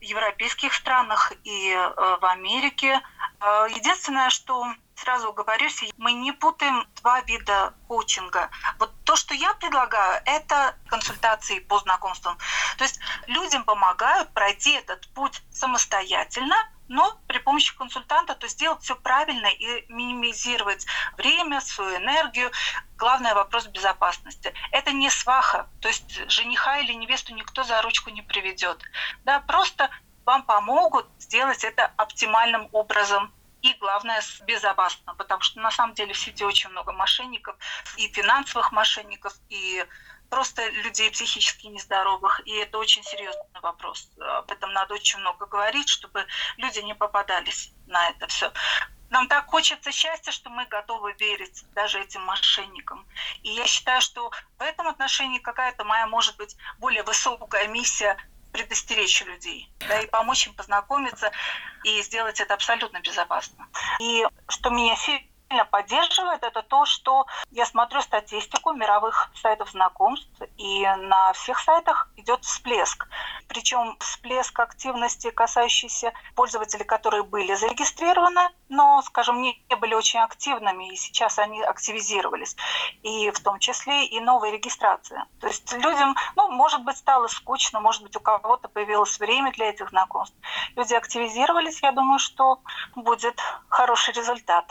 европейских 0.00 0.74
странах 0.74 1.32
и 1.44 1.70
э, 1.70 2.16
в 2.20 2.24
Америке. 2.24 3.00
Э, 3.42 3.66
единственное, 3.74 4.30
что 4.30 4.64
сразу 4.94 5.32
говорюсь, 5.32 5.82
мы 5.96 6.12
не 6.12 6.32
путаем 6.32 6.86
два 6.96 7.20
вида 7.22 7.74
коучинга. 7.88 8.50
Вот 8.78 8.92
то, 9.04 9.16
что 9.16 9.34
я 9.34 9.52
предлагаю, 9.54 10.22
это 10.26 10.76
консультации 10.86 11.58
по 11.58 11.80
знакомствам. 11.80 12.38
То 12.78 12.84
есть 12.84 13.00
людям 13.26 13.64
помогают 13.64 14.32
пройти 14.32 14.72
этот 14.74 15.08
путь 15.12 15.42
самостоятельно, 15.50 16.54
но 16.86 17.18
при 17.26 17.38
помощи 17.38 17.76
консультанта, 17.76 18.34
то 18.34 18.46
сделать 18.46 18.82
все 18.82 18.94
правильно 18.94 19.46
и 19.46 19.86
минимизировать 19.88 20.86
время, 21.16 21.60
свою 21.60 21.96
энергию. 21.96 22.52
Главное 22.96 23.34
вопрос 23.34 23.66
безопасности. 23.66 24.54
Это 24.70 24.92
не 24.92 25.10
сваха, 25.10 25.68
то 25.80 25.88
есть 25.88 26.30
жениха 26.30 26.78
или 26.78 26.92
невесту 26.92 27.34
никто 27.34 27.64
за 27.64 27.80
ручку 27.82 28.10
не 28.10 28.22
приведет. 28.22 28.80
Да, 29.24 29.40
просто 29.40 29.90
вам 30.24 30.42
помогут 30.44 31.06
сделать 31.18 31.64
это 31.64 31.92
оптимальным 31.96 32.68
образом 32.72 33.32
и, 33.62 33.74
главное, 33.74 34.20
безопасно, 34.42 35.14
потому 35.14 35.40
что 35.42 35.60
на 35.60 35.70
самом 35.70 35.94
деле 35.94 36.12
в 36.12 36.18
сети 36.18 36.44
очень 36.44 36.70
много 36.70 36.92
мошенников, 36.92 37.56
и 37.96 38.08
финансовых 38.08 38.72
мошенников, 38.72 39.34
и 39.48 39.86
просто 40.28 40.68
людей 40.68 41.10
психически 41.10 41.66
нездоровых, 41.66 42.40
и 42.44 42.52
это 42.56 42.78
очень 42.78 43.04
серьезный 43.04 43.60
вопрос. 43.62 44.10
Об 44.18 44.50
этом 44.50 44.72
надо 44.72 44.94
очень 44.94 45.20
много 45.20 45.46
говорить, 45.46 45.88
чтобы 45.88 46.26
люди 46.56 46.80
не 46.80 46.94
попадались 46.94 47.70
на 47.86 48.08
это 48.08 48.26
все. 48.26 48.52
Нам 49.10 49.28
так 49.28 49.46
хочется 49.46 49.92
счастья, 49.92 50.32
что 50.32 50.48
мы 50.48 50.64
готовы 50.64 51.12
верить 51.12 51.64
даже 51.74 52.00
этим 52.00 52.22
мошенникам. 52.22 53.06
И 53.42 53.50
я 53.50 53.66
считаю, 53.66 54.00
что 54.00 54.30
в 54.58 54.62
этом 54.62 54.88
отношении 54.88 55.38
какая-то 55.38 55.84
моя, 55.84 56.06
может 56.06 56.38
быть, 56.38 56.56
более 56.78 57.02
высокая 57.02 57.68
миссия 57.68 58.16
предостеречь 58.52 59.24
людей, 59.24 59.68
да, 59.88 60.00
и 60.00 60.06
помочь 60.06 60.46
им 60.46 60.54
познакомиться 60.54 61.32
и 61.84 62.02
сделать 62.02 62.40
это 62.40 62.54
абсолютно 62.54 63.00
безопасно. 63.00 63.66
И 64.00 64.24
что 64.48 64.70
меня 64.70 64.94
сильно 64.96 65.31
поддерживает, 65.64 66.42
это 66.42 66.62
то, 66.62 66.84
что 66.84 67.26
я 67.50 67.66
смотрю 67.66 68.00
статистику 68.00 68.72
мировых 68.72 69.30
сайтов 69.34 69.70
знакомств, 69.70 70.30
и 70.56 70.86
на 70.86 71.32
всех 71.32 71.58
сайтах 71.58 72.08
идет 72.16 72.44
всплеск. 72.44 73.06
Причем 73.48 73.96
всплеск 74.00 74.58
активности, 74.58 75.30
касающийся 75.30 76.12
пользователей, 76.34 76.84
которые 76.84 77.22
были 77.22 77.54
зарегистрированы, 77.54 78.48
но, 78.68 79.02
скажем, 79.02 79.42
не 79.42 79.56
были 79.78 79.94
очень 79.94 80.20
активными, 80.20 80.92
и 80.92 80.96
сейчас 80.96 81.38
они 81.38 81.62
активизировались. 81.62 82.56
И 83.02 83.30
в 83.30 83.40
том 83.40 83.58
числе 83.58 84.06
и 84.06 84.20
новые 84.20 84.52
регистрации. 84.52 85.20
То 85.40 85.48
есть 85.48 85.72
людям, 85.72 86.16
ну, 86.36 86.50
может 86.50 86.82
быть, 86.82 86.96
стало 86.96 87.28
скучно, 87.28 87.80
может 87.80 88.02
быть, 88.02 88.16
у 88.16 88.20
кого-то 88.20 88.68
появилось 88.68 89.18
время 89.18 89.52
для 89.52 89.70
этих 89.70 89.90
знакомств. 89.90 90.36
Люди 90.76 90.94
активизировались, 90.94 91.82
я 91.82 91.92
думаю, 91.92 92.18
что 92.18 92.60
будет 92.94 93.38
хороший 93.68 94.14
результат 94.14 94.70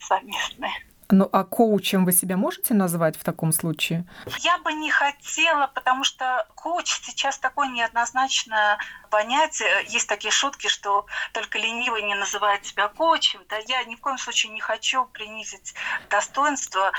совместные. 0.00 0.72
Ну 1.10 1.26
а 1.32 1.44
коучем 1.44 2.04
вы 2.04 2.12
себя 2.12 2.36
можете 2.36 2.74
назвать 2.74 3.16
в 3.16 3.24
таком 3.24 3.50
случае? 3.52 4.04
Я 4.40 4.58
бы 4.58 4.74
не 4.74 4.90
хотела, 4.90 5.66
потому 5.68 6.04
что 6.04 6.46
коуч 6.54 6.86
сейчас 7.02 7.38
такое 7.38 7.68
неоднозначное 7.68 8.78
понятие. 9.10 9.86
Есть 9.88 10.06
такие 10.06 10.30
шутки, 10.30 10.66
что 10.66 11.06
только 11.32 11.58
ленивый 11.58 12.02
не 12.02 12.14
называет 12.14 12.66
себя 12.66 12.88
коучем. 12.88 13.40
Да, 13.48 13.56
я 13.56 13.84
ни 13.84 13.94
в 13.94 14.00
коем 14.00 14.18
случае 14.18 14.52
не 14.52 14.60
хочу 14.60 15.06
принизить 15.06 15.74
достоинство. 16.10 16.92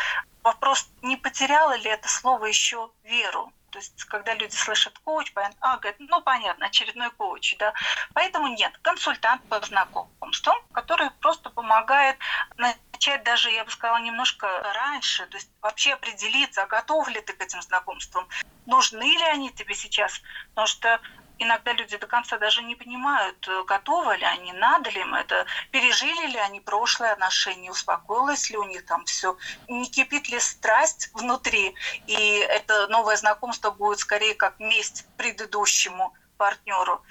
Вопрос, 0.43 0.89
не 1.03 1.15
потеряла 1.15 1.77
ли 1.77 1.89
это 1.89 2.09
слово 2.09 2.45
еще 2.45 2.89
веру? 3.03 3.53
То 3.71 3.79
есть, 3.79 4.03
когда 4.05 4.34
люди 4.34 4.55
слышат 4.55 4.97
коуч, 4.99 5.32
а, 5.36 5.77
говорят, 5.77 5.99
ну, 5.99 6.21
понятно, 6.21 6.67
очередной 6.67 7.12
коуч, 7.12 7.55
да. 7.58 7.73
Поэтому 8.13 8.47
нет, 8.47 8.77
консультант 8.82 9.41
по 9.47 9.60
знакомствам, 9.62 10.58
который 10.71 11.12
просто 11.21 11.49
помогает 11.49 12.17
начать 12.58 13.23
даже, 13.23 13.51
я 13.51 13.63
бы 13.63 13.71
сказала, 13.71 13.97
немножко 13.97 14.47
раньше, 14.73 15.25
то 15.27 15.38
есть 15.38 15.51
вообще 15.62 15.93
определиться, 15.93 16.65
готов 16.65 17.08
ли 17.10 17.21
ты 17.21 17.34
к 17.34 17.41
этим 17.41 17.62
знакомствам, 17.62 18.27
нужны 18.65 19.17
ли 19.17 19.23
они 19.23 19.51
тебе 19.51 19.75
сейчас, 19.75 20.21
потому 20.53 20.67
что 20.67 20.99
иногда 21.39 21.73
люди 21.73 21.97
до 21.97 22.08
конца 22.08 22.38
даже 22.38 22.62
не 22.63 22.75
понимают, 22.75 23.47
э, 23.47 23.63
готовы 23.63 24.17
ли 24.17 24.25
они, 24.25 24.54
надо 24.54 24.89
ли 24.89 25.02
им 25.02 25.15
это, 25.15 25.45
пережили 25.71 26.28
ли 26.28 26.38
они 26.38 26.60
прошлые 26.60 27.13
отношения, 27.13 27.71
успокоилось 27.71 28.49
ли 28.49 28.58
у 28.58 28.63
них 28.63 28.86
там 28.86 29.06
все, 29.06 29.38
не 29.67 29.89
кипит 29.89 30.30
ли 30.30 30.39
страсть 30.39 31.10
внутри, 31.13 31.75
и 32.08 32.38
это 32.49 32.88
новое 32.88 33.15
знакомство 33.15 33.71
будет 33.71 33.99
скорее 33.99 34.36
как 34.36 34.60
месть 34.60 35.06
предыдущему 35.17 36.13
партнеру. 36.38 37.02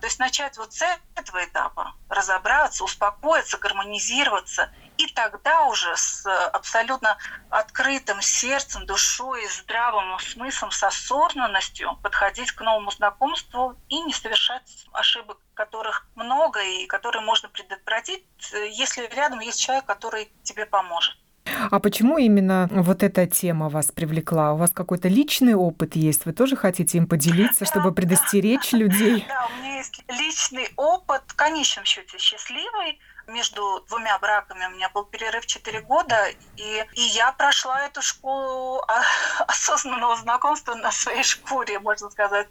То 0.00 0.06
есть 0.06 0.18
начать 0.18 0.58
вот 0.58 0.72
с 0.74 0.82
этого 1.14 1.44
этапа, 1.44 1.94
разобраться, 2.08 2.84
успокоиться, 2.84 3.58
гармонизироваться– 3.58 4.72
и 4.98 5.06
тогда 5.12 5.66
уже 5.66 5.96
с 5.96 6.26
абсолютно 6.48 7.16
открытым 7.50 8.20
сердцем, 8.20 8.86
душой, 8.86 9.46
здравым 9.48 10.18
смыслом, 10.18 10.70
с 10.70 10.82
осознанностью 10.82 11.96
подходить 12.02 12.52
к 12.52 12.60
новому 12.60 12.90
знакомству 12.90 13.76
и 13.88 14.00
не 14.00 14.12
совершать 14.12 14.86
ошибок, 14.92 15.38
которых 15.54 16.06
много 16.14 16.62
и 16.62 16.86
которые 16.86 17.22
можно 17.22 17.48
предотвратить, 17.48 18.24
если 18.70 19.08
рядом 19.14 19.40
есть 19.40 19.60
человек, 19.60 19.84
который 19.86 20.30
тебе 20.42 20.66
поможет. 20.66 21.16
А 21.70 21.78
почему 21.80 22.18
именно 22.18 22.68
вот 22.70 23.02
эта 23.02 23.26
тема 23.26 23.68
вас 23.68 23.92
привлекла? 23.92 24.52
У 24.52 24.56
вас 24.56 24.70
какой-то 24.70 25.08
личный 25.08 25.54
опыт 25.54 25.96
есть? 25.96 26.26
Вы 26.26 26.32
тоже 26.32 26.56
хотите 26.56 26.98
им 26.98 27.06
поделиться, 27.06 27.64
чтобы 27.64 27.92
предостеречь 27.92 28.72
людей? 28.72 29.24
Да, 29.36 29.46
у 29.46 29.60
меня 29.60 29.76
есть 29.78 30.04
личный 30.08 30.68
опыт, 30.76 31.22
в 31.26 31.36
конечном 31.36 31.84
счете 31.84 32.18
счастливый 32.18 32.98
между 33.26 33.80
двумя 33.88 34.18
браками 34.18 34.66
у 34.66 34.70
меня 34.70 34.88
был 34.90 35.04
перерыв 35.04 35.46
4 35.46 35.80
года, 35.80 36.28
и, 36.56 36.86
и 36.94 37.00
я 37.00 37.32
прошла 37.32 37.86
эту 37.86 38.02
школу 38.02 38.82
осознанного 39.46 40.16
знакомства 40.16 40.74
на 40.74 40.92
своей 40.92 41.22
шкуре, 41.22 41.78
можно 41.78 42.10
сказать. 42.10 42.48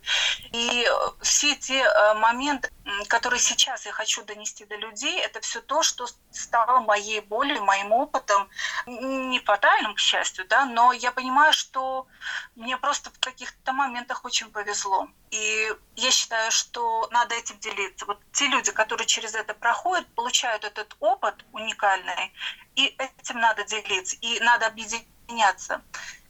И 0.52 0.88
все 1.22 1.56
те 1.56 1.84
э, 1.84 2.14
моменты, 2.16 2.70
которые 3.08 3.40
сейчас 3.40 3.86
я 3.86 3.92
хочу 3.92 4.24
донести 4.24 4.66
до 4.66 4.76
людей, 4.76 5.20
это 5.20 5.40
все 5.42 5.62
то, 5.62 5.82
что 5.82 6.08
стало 6.32 6.82
моей 6.82 7.22
болью, 7.22 7.64
моим 7.64 7.92
опытом, 7.92 8.50
не 8.86 9.40
фатальным, 9.40 9.96
к 9.96 10.00
счастью, 10.00 10.46
да, 10.48 10.66
но 10.66 10.92
я 10.92 11.12
понимаю, 11.12 11.54
что 11.54 12.08
мне 12.56 12.78
просто 12.78 13.10
в 13.10 13.20
каких-то 13.20 13.74
моментах 13.74 14.26
очень 14.26 14.52
повезло. 14.52 15.08
И 15.32 15.72
я 15.96 16.12
считаю, 16.12 16.52
что 16.52 17.08
надо 17.12 17.36
этим 17.36 17.58
делиться. 17.60 18.06
Вот 18.06 18.20
те 18.32 18.48
люди, 18.48 18.72
которые 18.72 19.08
через 19.08 19.34
это 19.36 19.54
проходят, 19.54 20.08
получают 20.16 20.65
этот 20.66 20.96
опыт 21.00 21.46
уникальный, 21.54 22.34
и 22.76 22.96
этим 22.98 23.40
надо 23.40 23.64
делиться, 23.64 24.18
и 24.22 24.40
надо 24.42 24.68
объединяться. 24.68 25.82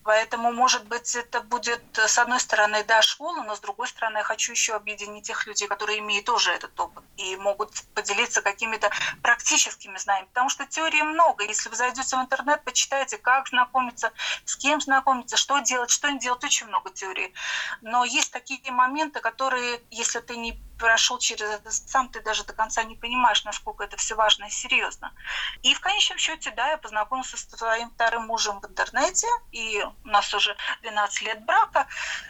Поэтому, 0.06 0.52
может 0.52 0.86
быть, 0.86 1.15
это 1.15 1.41
будет, 1.41 1.82
с 1.98 2.19
одной 2.19 2.39
стороны, 2.39 2.84
да, 2.84 3.02
школа, 3.02 3.41
но 3.41 3.56
с 3.56 3.60
другой 3.60 3.88
стороны, 3.88 4.19
я 4.19 4.24
хочу 4.24 4.52
еще 4.52 4.76
объединить 4.76 5.26
тех 5.26 5.48
людей, 5.48 5.67
которые 5.67 5.98
имеют 5.98 6.26
тоже 6.26 6.52
этот 6.52 6.80
опыт 6.80 7.04
и 7.17 7.36
могут 7.38 7.71
поделиться 7.95 8.43
какими-то 8.43 8.91
практическими 9.24 9.98
знаниями. 9.98 10.28
Потому 10.28 10.50
что 10.50 10.67
теории 10.67 11.02
много. 11.02 11.43
Если 11.43 11.69
вы 11.69 11.76
зайдете 11.76 12.17
в 12.17 12.21
интернет, 12.21 12.63
почитайте, 12.63 13.17
как 13.17 13.48
знакомиться, 13.48 14.13
с 14.45 14.56
кем 14.56 14.80
знакомиться, 14.80 15.38
что 15.38 15.58
делать, 15.58 15.89
что 15.89 16.08
не 16.12 16.19
делать, 16.19 16.43
очень 16.43 16.67
много 16.67 16.91
теорий. 16.91 17.34
Но 17.82 18.06
есть 18.06 18.32
такие 18.32 18.62
моменты, 18.71 19.21
которые, 19.21 19.82
если 19.89 20.19
ты 20.19 20.38
не 20.38 20.54
прошел 20.77 21.17
через 21.19 21.49
это 21.49 21.71
сам, 21.71 22.09
ты 22.09 22.21
даже 22.21 22.43
до 22.43 22.53
конца 22.53 22.83
не 22.83 22.95
понимаешь, 22.95 23.43
насколько 23.43 23.83
это 23.83 23.97
все 23.97 24.15
важно 24.15 24.45
и 24.45 24.49
серьезно. 24.49 25.13
И 25.61 25.73
в 25.73 25.79
конечном 25.79 26.17
счете, 26.17 26.51
да, 26.51 26.69
я 26.71 26.77
познакомился 26.77 27.38
со 27.38 27.57
своим 27.57 27.89
вторым 27.91 28.27
мужем 28.27 28.59
в 28.59 28.65
интернете, 28.65 29.27
и 29.51 29.83
у 30.03 30.07
нас 30.07 30.33
уже 30.33 30.55
12 30.81 31.21
лет 31.23 31.45
брака, 31.45 31.88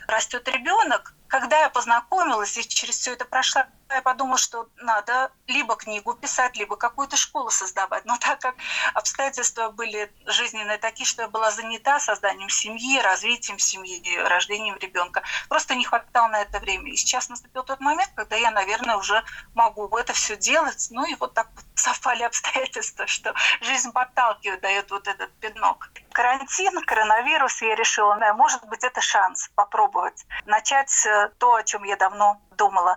растет 0.08 0.48
ребенок. 0.48 1.14
Когда 1.28 1.60
я 1.62 1.70
познакомилась 1.70 2.58
и 2.58 2.68
через 2.68 2.98
все 2.98 3.14
это 3.14 3.26
прошла, 3.26 3.68
я 3.90 4.02
подумала, 4.02 4.38
что 4.38 4.68
надо 4.78 5.32
либо 5.48 5.76
книгу 5.76 6.14
писать, 6.14 6.58
либо 6.58 6.76
какую-то 6.76 7.18
школу 7.18 7.50
создавать. 7.50 8.06
Но 8.06 8.18
так 8.18 8.40
как 8.42 8.56
обстоятельства 8.94 9.70
были 9.70 10.12
жизненные 10.26 10.78
такие, 10.78 11.06
что 11.06 11.24
я 11.24 11.28
была 11.28 11.52
занята 11.52 12.00
созданием 12.00 12.50
семьи, 12.50 13.00
развитием 13.00 13.60
семьи, 13.60 14.18
рождением 14.18 14.78
ребенка, 14.78 15.24
просто 15.50 15.76
не 15.76 15.86
хватало 15.86 16.28
на 16.30 16.42
это 16.42 16.60
времени. 16.60 16.94
И 16.94 16.98
сейчас 16.98 17.30
наступил 17.30 17.64
тот 17.64 17.80
момент, 17.80 18.12
когда 18.16 18.36
я, 18.36 18.52
наверное, 18.52 18.98
уже 18.98 19.24
могу 19.54 19.88
это 19.98 20.14
все 20.14 20.36
делать. 20.36 20.88
Ну 20.90 21.06
и 21.06 21.16
вот 21.16 21.34
так 21.34 21.48
совпали 21.76 22.24
обстоятельства, 22.24 23.08
что 23.08 23.34
жизнь 23.62 23.92
подталкивает, 23.92 24.62
дает 24.62 24.92
вот 24.92 25.08
этот 25.08 25.32
пинок. 25.40 25.90
Карантин, 26.16 26.82
коронавирус, 26.86 27.62
я 27.62 27.76
решила, 27.76 28.16
да, 28.18 28.34
может 28.34 28.66
быть, 28.70 28.86
это 28.86 29.02
шанс 29.02 29.50
попробовать 29.54 30.26
начать 30.46 30.90
э, 31.06 31.30
то, 31.38 31.56
о 31.56 31.64
чем 31.64 31.84
я 31.84 31.98
давно 31.98 32.40
думала. 32.58 32.96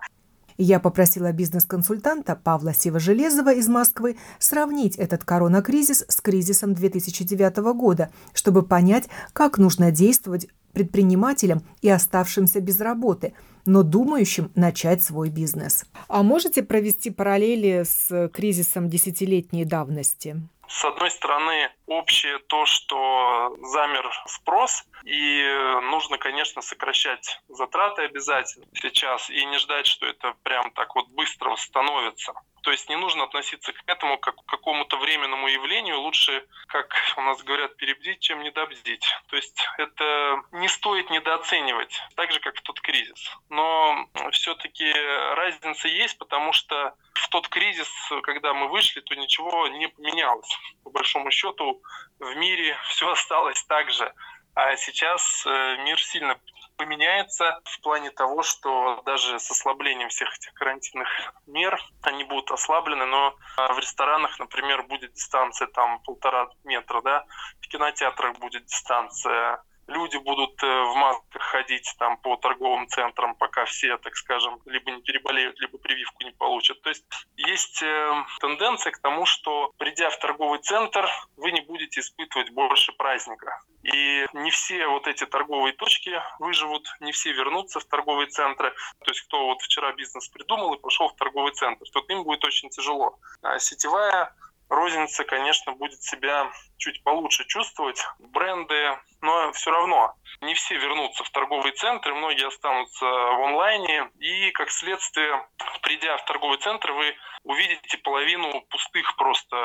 Я 0.57 0.79
попросила 0.79 1.33
бизнес-консультанта 1.33 2.37
Павла 2.37 2.73
Сивожелезова 2.73 3.53
из 3.53 3.67
Москвы 3.67 4.17
сравнить 4.39 4.95
этот 4.95 5.25
коронакризис 5.25 6.05
с 6.07 6.21
кризисом 6.21 6.73
2009 6.73 7.57
года, 7.73 8.09
чтобы 8.33 8.63
понять, 8.63 9.09
как 9.33 9.57
нужно 9.57 9.91
действовать 9.91 10.47
предпринимателям 10.71 11.63
и 11.81 11.89
оставшимся 11.89 12.61
без 12.61 12.79
работы, 12.79 13.33
но 13.65 13.83
думающим 13.83 14.49
начать 14.55 15.03
свой 15.03 15.29
бизнес. 15.29 15.83
А 16.07 16.23
можете 16.23 16.63
провести 16.63 17.09
параллели 17.09 17.83
с 17.83 18.29
кризисом 18.29 18.89
десятилетней 18.89 19.65
давности? 19.65 20.37
С 20.69 20.85
одной 20.85 21.09
стороны, 21.09 21.71
общее 21.89 22.39
то, 22.39 22.65
что 22.65 23.55
замер 23.61 24.09
спрос, 24.27 24.83
и 25.03 25.43
нужно, 25.83 26.17
конечно, 26.17 26.61
сокращать 26.61 27.41
затраты 27.47 28.03
обязательно 28.03 28.65
сейчас 28.73 29.29
и 29.29 29.43
не 29.45 29.57
ждать, 29.57 29.87
что 29.87 30.05
это 30.05 30.35
прям 30.43 30.71
так 30.71 30.95
вот 30.95 31.07
быстро 31.09 31.49
восстановится. 31.49 32.33
То 32.61 32.71
есть 32.71 32.89
не 32.89 32.97
нужно 32.97 33.23
относиться 33.23 33.71
к 33.71 33.77
этому 33.87 34.17
как 34.17 34.35
к 34.35 34.45
какому-то 34.45 34.97
временному 34.97 35.47
явлению. 35.47 36.01
Лучше, 36.01 36.45
как 36.67 36.93
у 37.17 37.21
нас 37.21 37.41
говорят, 37.41 37.77
перебдить, 37.77 38.19
чем 38.19 38.43
недобдить. 38.43 39.05
То 39.29 39.37
есть 39.37 39.57
это 39.77 40.43
не 40.51 40.67
стоит 40.67 41.09
недооценивать, 41.09 42.01
так 42.15 42.31
же, 42.31 42.39
как 42.39 42.57
в 42.57 42.61
тот 42.61 42.81
кризис. 42.81 43.31
Но 43.49 44.07
все-таки 44.31 44.91
разница 45.35 45.87
есть, 45.87 46.17
потому 46.17 46.51
что 46.51 46.93
в 47.13 47.29
тот 47.29 47.47
кризис, 47.47 47.89
когда 48.23 48.53
мы 48.53 48.67
вышли, 48.67 48.99
то 49.01 49.15
ничего 49.15 49.67
не 49.69 49.87
поменялось. 49.87 50.57
По 50.83 50.89
большому 50.89 51.31
счету 51.31 51.78
в 52.19 52.35
мире 52.35 52.77
все 52.89 53.09
осталось 53.11 53.63
так 53.63 53.91
же. 53.91 54.13
А 54.55 54.75
сейчас 54.75 55.45
э, 55.45 55.77
мир 55.83 55.99
сильно 56.01 56.39
поменяется 56.79 57.59
в 57.65 57.81
плане 57.81 58.09
того, 58.09 58.41
что 58.41 59.01
даже 59.05 59.37
с 59.37 59.51
ослаблением 59.51 60.09
всех 60.09 60.33
этих 60.33 60.53
карантинных 60.53 61.07
мер 61.45 61.79
они 62.01 62.23
будут 62.23 62.51
ослаблены, 62.51 63.05
но 63.05 63.35
а, 63.57 63.73
в 63.73 63.79
ресторанах, 63.79 64.39
например, 64.39 64.83
будет 64.83 65.13
дистанция 65.13 65.67
там 65.67 66.01
полтора 66.03 66.49
метра, 66.63 67.01
да, 67.01 67.25
в 67.61 67.67
кинотеатрах 67.67 68.37
будет 68.39 68.65
дистанция 68.65 69.61
люди 69.89 70.17
будут 70.17 70.61
э, 70.63 70.67
в 70.67 70.95
масках 70.95 71.41
ходить 71.41 71.95
там 71.97 72.17
по 72.17 72.35
торговым 72.37 72.87
центрам, 72.87 73.35
пока 73.35 73.65
все, 73.65 73.97
так 73.97 74.15
скажем, 74.15 74.59
либо 74.65 74.91
не 74.91 75.01
переболеют, 75.01 75.59
либо 75.59 75.77
прививку 75.77 76.23
не 76.23 76.31
получат. 76.31 76.81
То 76.81 76.89
есть 76.89 77.05
есть 77.35 77.81
э, 77.83 78.23
тенденция 78.39 78.91
к 78.91 78.99
тому, 78.99 79.25
что 79.25 79.73
придя 79.77 80.09
в 80.09 80.19
торговый 80.19 80.59
центр, 80.59 81.09
вы 81.37 81.51
не 81.51 81.61
будете 81.61 81.99
испытывать 82.01 82.51
больше 82.51 82.93
праздника. 82.93 83.61
И 83.83 84.25
не 84.33 84.51
все 84.51 84.87
вот 84.87 85.07
эти 85.07 85.25
торговые 85.25 85.73
точки 85.73 86.21
выживут, 86.39 86.87
не 86.99 87.11
все 87.11 87.31
вернутся 87.31 87.79
в 87.79 87.85
торговые 87.85 88.27
центры. 88.27 88.71
То 89.03 89.11
есть 89.11 89.21
кто 89.21 89.45
вот 89.45 89.61
вчера 89.61 89.93
бизнес 89.93 90.27
придумал 90.29 90.73
и 90.73 90.79
пошел 90.79 91.07
в 91.07 91.15
торговый 91.15 91.53
центр, 91.53 91.85
то 91.91 91.99
им 92.09 92.23
будет 92.23 92.43
очень 92.43 92.69
тяжело. 92.69 93.17
А 93.41 93.57
сетевая 93.59 94.35
розница, 94.69 95.23
конечно, 95.23 95.73
будет 95.73 96.01
себя 96.01 96.51
чуть 96.77 97.03
получше 97.03 97.45
чувствовать. 97.45 98.01
Бренды, 98.19 98.97
но 99.21 99.51
все 99.51 99.71
равно 99.71 100.13
не 100.41 100.53
все 100.53 100.75
вернутся 100.75 101.23
в 101.23 101.29
торговые 101.31 101.73
центры, 101.73 102.15
многие 102.15 102.47
останутся 102.47 103.05
в 103.05 103.43
онлайне. 103.43 104.09
И, 104.19 104.51
как 104.51 104.69
следствие, 104.71 105.47
придя 105.81 106.17
в 106.17 106.25
торговый 106.25 106.59
центр, 106.59 106.91
вы 106.91 107.15
увидите 107.43 107.97
половину 107.97 108.61
пустых 108.69 109.15
просто 109.17 109.55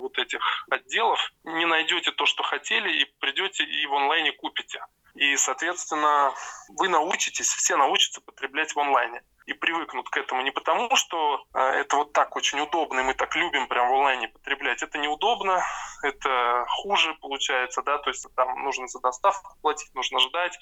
вот 0.00 0.18
этих 0.18 0.40
отделов, 0.70 1.20
не 1.44 1.66
найдете 1.66 2.12
то, 2.12 2.26
что 2.26 2.42
хотели, 2.42 2.90
и 3.00 3.04
придете 3.20 3.64
и 3.64 3.86
в 3.86 3.94
онлайне 3.94 4.32
купите. 4.32 4.84
И, 5.14 5.36
соответственно, 5.36 6.34
вы 6.76 6.88
научитесь, 6.88 7.48
все 7.48 7.76
научатся 7.76 8.20
потреблять 8.20 8.74
в 8.74 8.80
онлайне 8.80 9.22
и 9.46 9.52
привыкнут 9.52 10.08
к 10.10 10.16
этому 10.16 10.42
не 10.42 10.50
потому, 10.50 10.94
что 10.96 11.46
э, 11.54 11.60
это 11.60 11.96
вот 11.96 12.12
так 12.12 12.34
очень 12.36 12.60
удобно, 12.60 13.00
и 13.00 13.02
мы 13.04 13.14
так 13.14 13.34
любим 13.36 13.68
прям 13.68 13.88
в 13.88 13.94
онлайне 13.94 14.28
потреблять. 14.28 14.82
Это 14.82 14.98
неудобно, 14.98 15.64
это 16.02 16.64
хуже 16.68 17.14
получается, 17.20 17.82
да, 17.82 17.98
то 17.98 18.10
есть 18.10 18.26
там 18.34 18.64
нужно 18.64 18.88
за 18.88 19.00
доставку 19.00 19.56
платить, 19.62 19.94
нужно 19.94 20.18
ждать, 20.18 20.58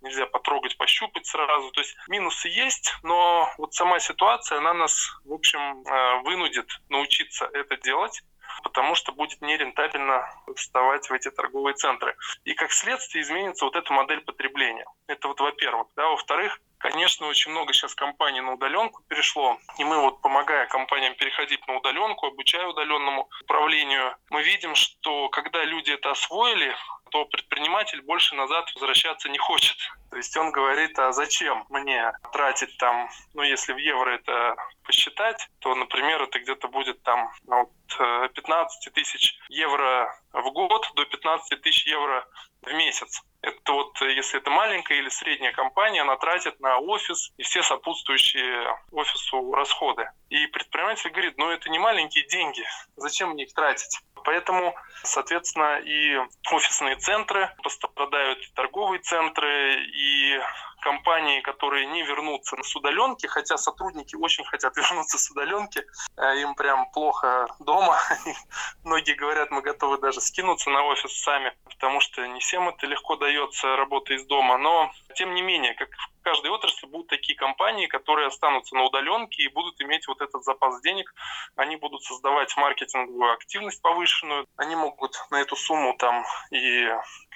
нельзя 0.00 0.26
потрогать, 0.26 0.78
пощупать 0.78 1.26
сразу. 1.26 1.70
То 1.72 1.80
есть 1.80 1.96
минусы 2.08 2.48
есть, 2.48 2.94
но 3.02 3.50
вот 3.58 3.74
сама 3.74 3.98
ситуация, 3.98 4.58
она 4.58 4.72
нас, 4.72 5.20
в 5.24 5.32
общем, 5.32 5.60
э, 5.60 6.22
вынудит 6.22 6.70
научиться 6.88 7.50
это 7.52 7.76
делать 7.76 8.22
потому 8.62 8.94
что 8.94 9.12
будет 9.12 9.40
нерентабельно 9.40 10.28
вставать 10.56 11.08
в 11.08 11.12
эти 11.12 11.30
торговые 11.30 11.74
центры. 11.74 12.16
И 12.44 12.54
как 12.54 12.72
следствие 12.72 13.22
изменится 13.22 13.64
вот 13.64 13.76
эта 13.76 13.92
модель 13.92 14.20
потребления. 14.22 14.86
Это 15.06 15.28
вот 15.28 15.40
во-первых. 15.40 15.88
Да, 15.94 16.08
во-вторых, 16.08 16.58
Конечно, 16.90 17.26
очень 17.26 17.50
много 17.50 17.74
сейчас 17.74 17.94
компаний 17.94 18.40
на 18.40 18.54
удаленку 18.54 19.02
перешло, 19.08 19.58
и 19.76 19.84
мы 19.84 20.00
вот 20.00 20.22
помогая 20.22 20.66
компаниям 20.68 21.14
переходить 21.16 21.60
на 21.68 21.76
удаленку, 21.76 22.28
обучая 22.28 22.66
удаленному 22.66 23.28
управлению, 23.42 24.16
мы 24.30 24.42
видим, 24.42 24.74
что 24.74 25.28
когда 25.28 25.62
люди 25.64 25.90
это 25.90 26.12
освоили, 26.12 26.74
то 27.10 27.26
предприниматель 27.26 28.00
больше 28.00 28.34
назад 28.34 28.72
возвращаться 28.74 29.28
не 29.28 29.36
хочет. 29.36 29.76
То 30.10 30.16
есть 30.16 30.34
он 30.38 30.50
говорит, 30.50 30.98
а 30.98 31.12
зачем 31.12 31.66
мне 31.68 32.10
тратить 32.32 32.74
там, 32.78 33.10
ну 33.34 33.42
если 33.42 33.74
в 33.74 33.78
евро 33.78 34.08
это 34.08 34.56
посчитать, 34.84 35.46
то, 35.58 35.74
например, 35.74 36.22
это 36.22 36.38
где-то 36.38 36.68
будет 36.68 37.02
там 37.02 37.30
от 37.48 38.32
15 38.32 38.86
э, 38.86 38.90
тысяч 38.92 39.38
евро 39.50 40.18
в 40.32 40.50
год 40.52 40.90
до 40.94 41.04
15 41.04 41.60
тысяч 41.60 41.86
евро 41.86 42.26
в 42.62 42.72
месяц. 42.72 43.22
Это 43.68 43.74
вот, 43.74 44.00
если 44.00 44.40
это 44.40 44.48
маленькая 44.48 44.96
или 44.96 45.10
средняя 45.10 45.52
компания, 45.52 46.00
она 46.00 46.16
тратит 46.16 46.58
на 46.58 46.78
офис 46.78 47.32
и 47.36 47.42
все 47.42 47.62
сопутствующие 47.62 48.66
офису 48.92 49.52
расходы. 49.52 50.10
И 50.30 50.46
предприниматель 50.46 51.10
говорит, 51.10 51.36
ну 51.36 51.50
это 51.50 51.68
не 51.68 51.78
маленькие 51.78 52.26
деньги, 52.28 52.64
зачем 52.96 53.32
мне 53.32 53.44
их 53.44 53.52
тратить? 53.52 54.00
Поэтому, 54.24 54.74
соответственно, 55.02 55.80
и 55.80 56.16
офисные 56.50 56.96
центры 56.96 57.54
пострадают, 57.62 58.38
и 58.38 58.54
торговые 58.54 59.00
центры, 59.00 59.74
и 59.84 60.40
компании, 60.88 61.42
которые 61.42 61.86
не 61.86 62.02
вернутся 62.02 62.56
с 62.62 62.74
удаленки, 62.74 63.26
хотя 63.26 63.58
сотрудники 63.58 64.16
очень 64.16 64.44
хотят 64.44 64.74
вернуться 64.82 65.18
с 65.18 65.30
удаленки, 65.30 65.84
э, 66.16 66.40
им 66.40 66.54
прям 66.54 66.90
плохо 66.92 67.46
дома. 67.60 67.98
Многие 68.84 69.14
говорят, 69.14 69.50
мы 69.50 69.60
готовы 69.60 69.98
даже 69.98 70.20
скинуться 70.20 70.70
на 70.70 70.82
офис 70.84 71.12
сами, 71.22 71.52
потому 71.64 72.00
что 72.00 72.26
не 72.26 72.40
всем 72.40 72.68
это 72.68 72.86
легко 72.86 73.16
дается, 73.16 73.76
работа 73.76 74.14
из 74.14 74.24
дома. 74.24 74.56
Но, 74.56 74.90
тем 75.14 75.34
не 75.34 75.42
менее, 75.42 75.74
как 75.74 75.90
в 75.90 76.22
каждой 76.22 76.50
отрасли 76.50 76.86
будут 76.86 77.08
такие 77.08 77.36
компании, 77.38 77.86
которые 77.86 78.28
останутся 78.28 78.74
на 78.74 78.84
удаленке 78.84 79.42
и 79.42 79.48
будут 79.48 79.80
иметь 79.82 80.08
вот 80.08 80.22
этот 80.22 80.42
запас 80.44 80.80
денег. 80.80 81.14
Они 81.56 81.76
будут 81.76 82.02
создавать 82.02 82.56
маркетинговую 82.56 83.32
активность 83.32 83.82
повышенную. 83.82 84.46
Они 84.56 84.74
могут 84.74 85.16
на 85.30 85.36
эту 85.40 85.56
сумму 85.56 85.94
там 85.98 86.24
и 86.50 86.88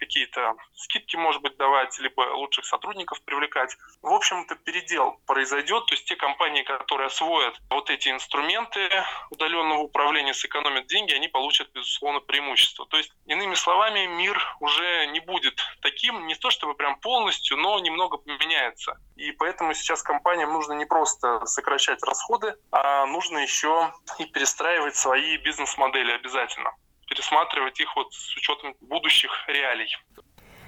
какие-то 0.02 0.56
скидки, 0.74 1.16
может 1.16 1.42
быть, 1.42 1.56
давать, 1.56 1.96
либо 2.00 2.22
лучших 2.34 2.64
сотрудников 2.64 3.22
привлекать. 3.22 3.76
В 4.02 4.12
общем-то, 4.12 4.56
передел 4.56 5.20
произойдет, 5.26 5.86
то 5.86 5.94
есть 5.94 6.06
те 6.06 6.16
компании, 6.16 6.62
которые 6.62 7.06
освоят 7.06 7.54
вот 7.70 7.88
эти 7.88 8.08
инструменты 8.08 8.88
удаленного 9.30 9.78
управления, 9.78 10.34
сэкономят 10.34 10.86
деньги, 10.86 11.12
они 11.12 11.28
получат, 11.28 11.70
безусловно, 11.72 12.20
преимущество. 12.20 12.84
То 12.86 12.96
есть, 12.96 13.12
иными 13.26 13.54
словами, 13.54 14.06
мир 14.06 14.36
уже 14.58 15.06
не 15.06 15.20
будет 15.20 15.60
таким, 15.82 16.26
не 16.26 16.34
то 16.34 16.50
чтобы 16.50 16.74
прям 16.74 16.98
полностью, 16.98 17.56
но 17.56 17.78
немного 17.78 18.16
поменяется. 18.16 18.96
И 19.14 19.30
поэтому 19.32 19.72
сейчас 19.74 20.02
компаниям 20.02 20.52
нужно 20.52 20.72
не 20.72 20.84
просто 20.84 21.46
сокращать 21.46 22.02
расходы, 22.02 22.56
а 22.72 23.06
нужно 23.06 23.38
еще 23.38 23.92
и 24.18 24.24
перестраивать 24.24 24.96
свои 24.96 25.36
бизнес-модели 25.36 26.10
обязательно 26.12 26.72
пересматривать 27.12 27.78
их 27.80 27.94
вот 27.96 28.12
с 28.12 28.36
учетом 28.36 28.74
будущих 28.80 29.30
реалий. 29.48 29.94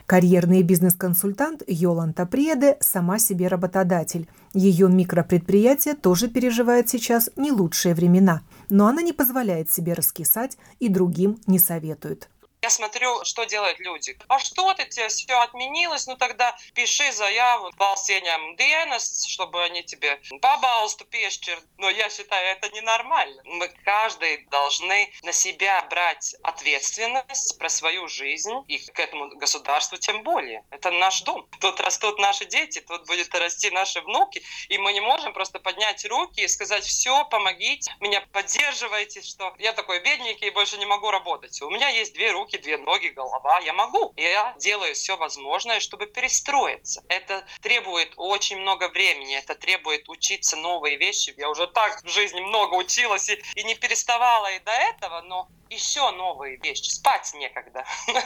Карьерный 0.06 0.62
бизнес-консультант 0.62 1.62
Йоланта 1.66 2.26
Преде 2.26 2.76
сама 2.80 3.18
себе 3.18 3.48
работодатель. 3.48 4.28
Ее 4.52 4.88
микропредприятие 4.88 5.94
тоже 5.94 6.28
переживает 6.28 6.90
сейчас 6.90 7.30
не 7.36 7.50
лучшие 7.50 7.94
времена, 7.94 8.42
но 8.68 8.86
она 8.86 9.00
не 9.00 9.14
позволяет 9.14 9.70
себе 9.70 9.94
раскисать 9.94 10.58
и 10.78 10.88
другим 10.88 11.38
не 11.46 11.58
советует. 11.58 12.28
Я 12.64 12.70
смотрю, 12.70 13.22
что 13.26 13.44
делают 13.44 13.78
люди. 13.78 14.16
А 14.26 14.38
что 14.38 14.72
ты, 14.72 14.86
тебе 14.86 15.08
все 15.08 15.38
отменилось? 15.38 16.06
Ну 16.06 16.16
тогда 16.16 16.56
пиши 16.72 17.12
заяву 17.12 17.68
valsieņēmumu 17.76 18.56
dienas, 18.56 19.04
чтобы 19.28 19.62
они 19.62 19.82
тебе 19.82 20.18
pabalstu 20.40 21.04
piešķir. 21.04 21.58
Но 21.76 21.90
я 21.90 22.08
считаю, 22.08 22.56
это 22.56 22.70
ненормально. 22.70 23.42
Мы 23.44 23.68
каждый 23.84 24.46
должны 24.50 25.12
на 25.22 25.32
себя 25.32 25.82
брать 25.90 26.36
ответственность 26.42 27.58
про 27.58 27.68
свою 27.68 28.08
жизнь 28.08 28.54
и 28.68 28.78
к 28.78 28.98
этому 28.98 29.28
государству 29.36 29.98
тем 29.98 30.22
более. 30.22 30.64
Это 30.70 30.90
наш 30.90 31.20
дом. 31.20 31.46
Тут 31.60 31.80
растут 31.80 32.18
наши 32.18 32.46
дети, 32.46 32.80
тут 32.80 33.06
будет 33.06 33.34
расти 33.34 33.70
наши 33.70 34.00
внуки, 34.00 34.42
и 34.70 34.78
мы 34.78 34.94
не 34.94 35.00
можем 35.00 35.34
просто 35.34 35.58
поднять 35.58 36.06
руки 36.06 36.40
и 36.40 36.48
сказать, 36.48 36.84
все, 36.84 37.26
помогите, 37.26 37.94
меня 38.00 38.22
поддерживайте, 38.32 39.20
что 39.20 39.54
я 39.58 39.74
такой 39.74 40.00
бедненький 40.00 40.46
и 40.46 40.50
больше 40.50 40.78
не 40.78 40.86
могу 40.86 41.10
работать. 41.10 41.60
У 41.60 41.68
меня 41.68 41.88
есть 41.88 42.14
две 42.14 42.30
руки, 42.30 42.53
руки, 42.54 42.62
две 42.62 42.76
ноги, 42.76 43.08
голова. 43.08 43.58
Я 43.60 43.72
могу. 43.72 44.12
Я 44.16 44.54
делаю 44.58 44.94
все 44.94 45.16
возможное, 45.16 45.80
чтобы 45.80 46.06
перестроиться. 46.06 47.02
Это 47.08 47.44
требует 47.60 48.12
очень 48.16 48.58
много 48.58 48.88
времени. 48.88 49.36
Это 49.36 49.54
требует 49.54 50.08
учиться 50.08 50.56
новые 50.56 50.96
вещи. 50.96 51.34
Я 51.36 51.48
уже 51.50 51.66
так 51.66 52.02
в 52.02 52.08
жизни 52.08 52.40
много 52.40 52.74
училась 52.74 53.28
и, 53.28 53.42
и 53.54 53.64
не 53.64 53.74
переставала 53.74 54.50
и 54.52 54.58
до 54.60 54.72
этого, 54.72 55.22
но 55.22 55.48
еще 55.74 56.10
новые 56.12 56.56
вещи. 56.56 56.90
Спать 56.90 57.32
некогда. 57.34 57.84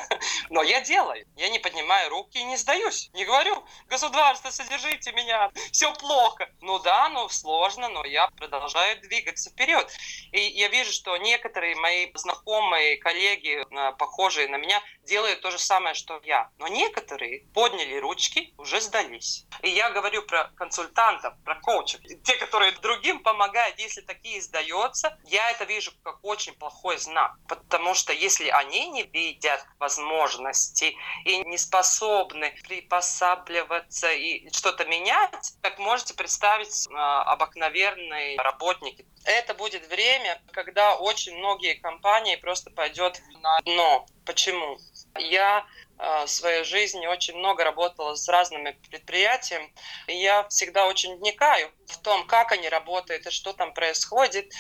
Но 0.50 0.62
я 0.62 0.80
делаю. 0.80 1.26
Я 1.36 1.48
не 1.48 1.58
поднимаю 1.58 2.10
руки 2.10 2.38
и 2.38 2.44
не 2.44 2.56
сдаюсь. 2.56 3.10
Не 3.14 3.24
говорю, 3.24 3.64
государство, 3.86 4.50
содержите 4.50 5.12
меня, 5.12 5.50
все 5.72 5.92
плохо. 5.94 6.48
Ну 6.60 6.78
да, 6.78 7.08
ну 7.08 7.28
сложно, 7.28 7.88
но 7.88 8.04
я 8.04 8.28
продолжаю 8.28 9.00
двигаться 9.00 9.50
вперед. 9.50 9.90
И 10.32 10.40
я 10.40 10.68
вижу, 10.68 10.92
что 10.92 11.16
некоторые 11.16 11.74
мои 11.76 12.10
знакомые, 12.14 12.96
коллеги, 12.98 13.64
э, 13.70 13.92
похожие 13.96 14.48
на 14.48 14.56
меня, 14.56 14.82
делают 15.08 15.40
то 15.40 15.50
же 15.50 15.58
самое, 15.58 15.94
что 15.94 16.20
я. 16.24 16.50
Но 16.58 16.68
некоторые 16.68 17.46
подняли 17.54 17.96
ручки, 17.96 18.54
уже 18.58 18.80
сдались. 18.80 19.46
И 19.62 19.70
я 19.70 19.90
говорю 19.90 20.22
про 20.22 20.44
консультантов, 20.56 21.34
про 21.44 21.56
коучев. 21.60 22.00
Те, 22.22 22.36
которые 22.36 22.72
другим 22.72 23.22
помогают, 23.22 23.78
если 23.78 24.02
такие 24.02 24.40
сдаются, 24.40 25.18
я 25.24 25.50
это 25.50 25.64
вижу 25.64 25.92
как 26.04 26.18
очень 26.22 26.54
плохой 26.54 26.98
знак. 26.98 27.32
Потому 27.48 27.94
что 27.94 28.12
если 28.12 28.48
они 28.48 28.88
не 28.90 29.02
видят 29.02 29.64
возможности 29.78 30.94
и 31.24 31.38
не 31.38 31.58
способны 31.58 32.54
приспосабливаться 32.62 34.12
и 34.12 34.50
что-то 34.52 34.84
менять, 34.84 35.54
как 35.62 35.78
можете 35.78 36.14
представить 36.14 36.86
э, 36.86 36.94
обыкновенные 36.94 38.38
работники. 38.38 39.06
Это 39.24 39.54
будет 39.54 39.86
время, 39.88 40.40
когда 40.52 40.96
очень 40.96 41.36
многие 41.36 41.74
компании 41.74 42.36
просто 42.36 42.70
пойдет 42.70 43.20
на 43.42 43.58
дно. 43.60 44.06
Почему? 44.24 44.78
Я 45.18 45.66
э, 45.98 46.24
в 46.24 46.28
своей 46.28 46.64
жизни 46.64 47.06
очень 47.06 47.36
много 47.36 47.64
работала 47.64 48.14
с 48.14 48.28
разными 48.28 48.78
предприятиями. 48.90 49.72
Я 50.06 50.48
всегда 50.48 50.86
очень 50.86 51.16
вникаю 51.16 51.70
в 51.86 51.98
том, 51.98 52.26
как 52.26 52.52
они 52.52 52.68
работают 52.68 53.26
и 53.26 53.30
что 53.30 53.52
там 53.52 53.74
происходит. 53.74 54.52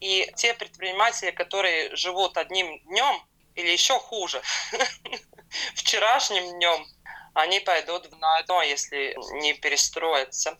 И 0.00 0.30
те 0.36 0.54
предприниматели, 0.54 1.30
которые 1.30 1.94
живут 1.94 2.36
одним 2.36 2.78
днем 2.86 3.22
или 3.54 3.70
еще 3.70 3.98
хуже, 3.98 4.42
вчерашним 5.74 6.50
днем, 6.54 6.86
они 7.34 7.60
пойдут 7.60 8.10
на 8.20 8.42
дно, 8.42 8.62
если 8.62 9.14
не 9.40 9.54
перестроятся. 9.54 10.58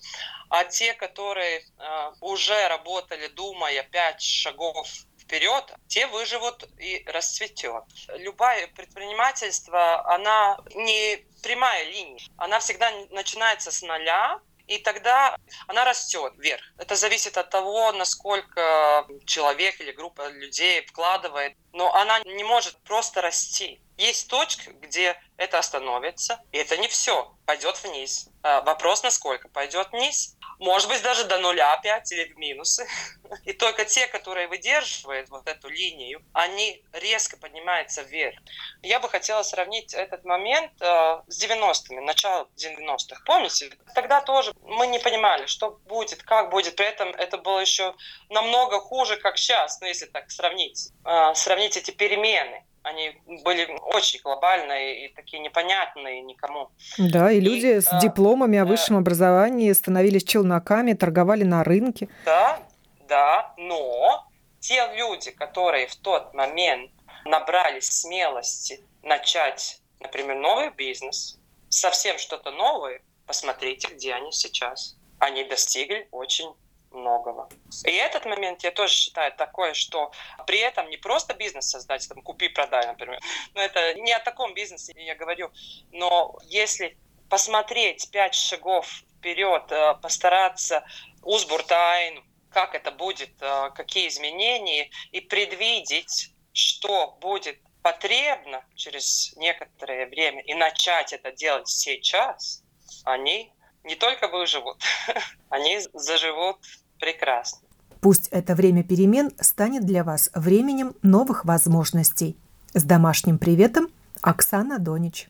А 0.49 0.65
те, 0.65 0.95
которые 0.95 1.61
э, 1.61 2.13
уже 2.21 2.69
работали, 2.69 3.27
думая 3.29 3.83
пять 3.85 4.23
шагов 4.23 4.87
вперед, 5.33 5.73
те 5.89 6.07
выживут 6.09 6.69
и 6.79 7.03
расцветет. 7.07 7.85
Любое 8.19 8.67
предпринимательство, 8.69 10.07
она 10.15 10.59
не 10.75 11.25
прямая 11.43 11.85
линия. 11.85 12.21
Она 12.37 12.59
всегда 12.59 12.91
начинается 13.11 13.73
с 13.73 13.81
нуля, 13.81 14.41
и 14.67 14.77
тогда 14.79 15.37
она 15.67 15.85
растет 15.85 16.35
вверх. 16.37 16.63
Это 16.79 16.97
зависит 16.97 17.39
от 17.39 17.49
того, 17.49 17.93
насколько 17.93 19.07
человек 19.25 19.81
или 19.81 19.93
группа 19.93 20.29
людей 20.29 20.85
вкладывает, 20.87 21.57
но 21.73 21.95
она 21.95 22.21
не 22.21 22.45
может 22.45 22.77
просто 22.83 23.23
расти. 23.23 23.81
Есть 23.97 24.29
точка, 24.29 24.73
где 24.73 25.21
это 25.37 25.59
остановится, 25.59 26.41
и 26.51 26.59
это 26.59 26.77
не 26.77 26.89
все, 26.89 27.35
пойдет 27.47 27.83
вниз. 27.83 28.29
А 28.43 28.63
вопрос, 28.63 29.03
насколько 29.03 29.49
пойдет 29.49 29.93
вниз. 29.93 30.37
Может 30.59 30.89
быть, 30.89 31.03
даже 31.03 31.25
до 31.25 31.39
нуля 31.39 31.73
опять 31.73 32.11
или 32.13 32.33
в 32.33 32.37
минусы. 32.39 32.87
И 33.45 33.53
только 33.53 33.85
те, 33.85 34.07
которые 34.07 34.47
выдерживают 34.47 35.29
вот 35.29 35.47
эту 35.49 35.69
линию, 35.69 36.23
они 36.33 36.83
резко 36.93 37.37
поднимаются 37.37 38.03
вверх. 38.03 38.39
Я 38.83 39.01
бы 39.01 39.09
хотела 39.09 39.43
сравнить 39.43 39.93
этот 39.95 40.25
момент 40.25 40.73
э, 40.81 41.23
с 41.27 41.43
90-ми, 41.43 42.01
начало 42.01 42.49
90-х. 42.57 43.23
Помните? 43.27 43.71
Тогда 43.95 44.21
тоже 44.21 44.53
мы 44.63 44.87
не 44.87 44.99
понимали, 45.01 45.47
что 45.47 45.81
будет, 45.87 46.23
как 46.23 46.51
будет. 46.51 46.77
При 46.77 46.87
этом 46.87 47.09
это 47.09 47.39
было 47.39 47.61
еще 47.61 47.95
намного 48.29 48.81
хуже, 48.81 49.17
как 49.17 49.39
сейчас, 49.39 49.81
ну, 49.81 49.87
если 49.87 50.07
так 50.07 50.31
сравнить. 50.31 50.91
Э, 51.05 51.35
сравнить 51.35 51.77
эти 51.77 51.91
перемены 51.91 52.65
они 52.83 53.17
были 53.45 53.69
очень 53.95 54.21
глобальные 54.23 55.07
и 55.07 55.15
такие 55.15 55.41
непонятные 55.41 56.21
никому. 56.23 56.71
Да, 56.99 57.31
и, 57.31 57.39
и 57.39 57.41
люди 57.41 57.81
с 57.81 57.93
э, 57.93 58.01
дипломами 58.01 58.59
о 58.59 58.65
высшем 58.65 58.97
образовании 58.97 59.73
становились 59.73 60.25
челноками, 60.25 60.95
торговали 60.95 61.45
на 61.45 61.63
рынке. 61.65 62.09
Да, 62.25 62.61
да, 63.09 63.55
но 63.57 64.27
те 64.61 64.89
люди, 64.97 65.31
которые 65.31 65.87
в 65.87 65.97
тот 65.97 66.35
момент 66.35 66.91
набрались 67.25 67.87
смелости 67.87 68.85
начать, 69.03 69.81
например, 70.01 70.37
новый 70.37 70.71
бизнес, 70.71 71.39
совсем 71.69 72.19
что-то 72.19 72.51
новое, 72.51 73.01
посмотрите, 73.27 73.89
где 73.95 74.15
они 74.15 74.33
сейчас. 74.33 74.97
Они 75.19 75.45
достигли 75.45 76.09
очень 76.11 76.53
многого. 76.95 77.49
И 77.85 77.91
этот 77.91 78.25
момент 78.25 78.63
я 78.63 78.71
тоже 78.71 78.95
считаю 78.95 79.33
такой, 79.33 79.75
что 79.75 80.13
при 80.47 80.59
этом 80.59 80.89
не 80.91 80.97
просто 80.97 81.35
бизнес 81.35 81.69
создать, 81.69 82.09
там, 82.09 82.23
купи-продай, 82.23 82.87
например. 82.87 83.21
Но 83.55 83.61
это 83.61 83.95
не 83.95 84.13
о 84.13 84.21
таком 84.21 84.55
бизнесе 84.55 84.93
я 84.97 85.15
говорю. 85.15 85.51
Но 85.91 86.39
если 86.45 86.97
посмотреть 87.29 88.11
пять 88.11 88.35
шагов 88.35 88.87
вперед, 89.19 89.71
э, 89.71 89.95
постараться 90.03 90.85
узбуртайну, 91.23 92.23
как 92.51 92.75
это 92.75 92.91
будет, 92.91 93.31
э, 93.41 93.71
какие 93.75 94.09
изменения, 94.09 94.91
и 95.13 95.21
предвидеть, 95.21 96.33
что 96.53 97.17
будет 97.21 97.59
потребно 97.83 98.65
через 98.75 99.35
некоторое 99.37 100.07
время, 100.07 100.43
и 100.43 100.55
начать 100.55 101.13
это 101.13 101.33
делать 101.33 101.69
сейчас, 101.69 102.63
они 103.05 103.53
не 103.85 103.97
только 103.97 104.29
выживут, 104.29 104.83
они 105.49 105.81
заживут 105.93 106.59
прекрасно. 107.03 107.59
Пусть 108.01 108.29
это 108.29 108.55
время 108.55 108.85
перемен 108.85 109.33
станет 109.41 109.85
для 109.85 110.05
вас 110.05 110.31
временем 110.35 110.95
новых 111.03 111.45
возможностей. 111.45 112.37
С 112.75 112.85
домашним 112.85 113.39
приветом, 113.39 113.89
Оксана 114.21 114.79
Донич. 114.79 115.29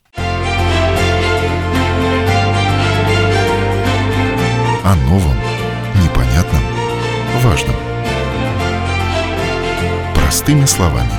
О 4.85 4.95
новом, 5.07 5.37
непонятном, 6.03 6.62
важном. 7.43 7.77
Простыми 10.14 10.66
словами. 10.66 11.12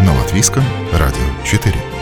На 0.00 0.12
Латвийском 0.18 0.64
радио 0.92 1.44
4. 1.44 1.93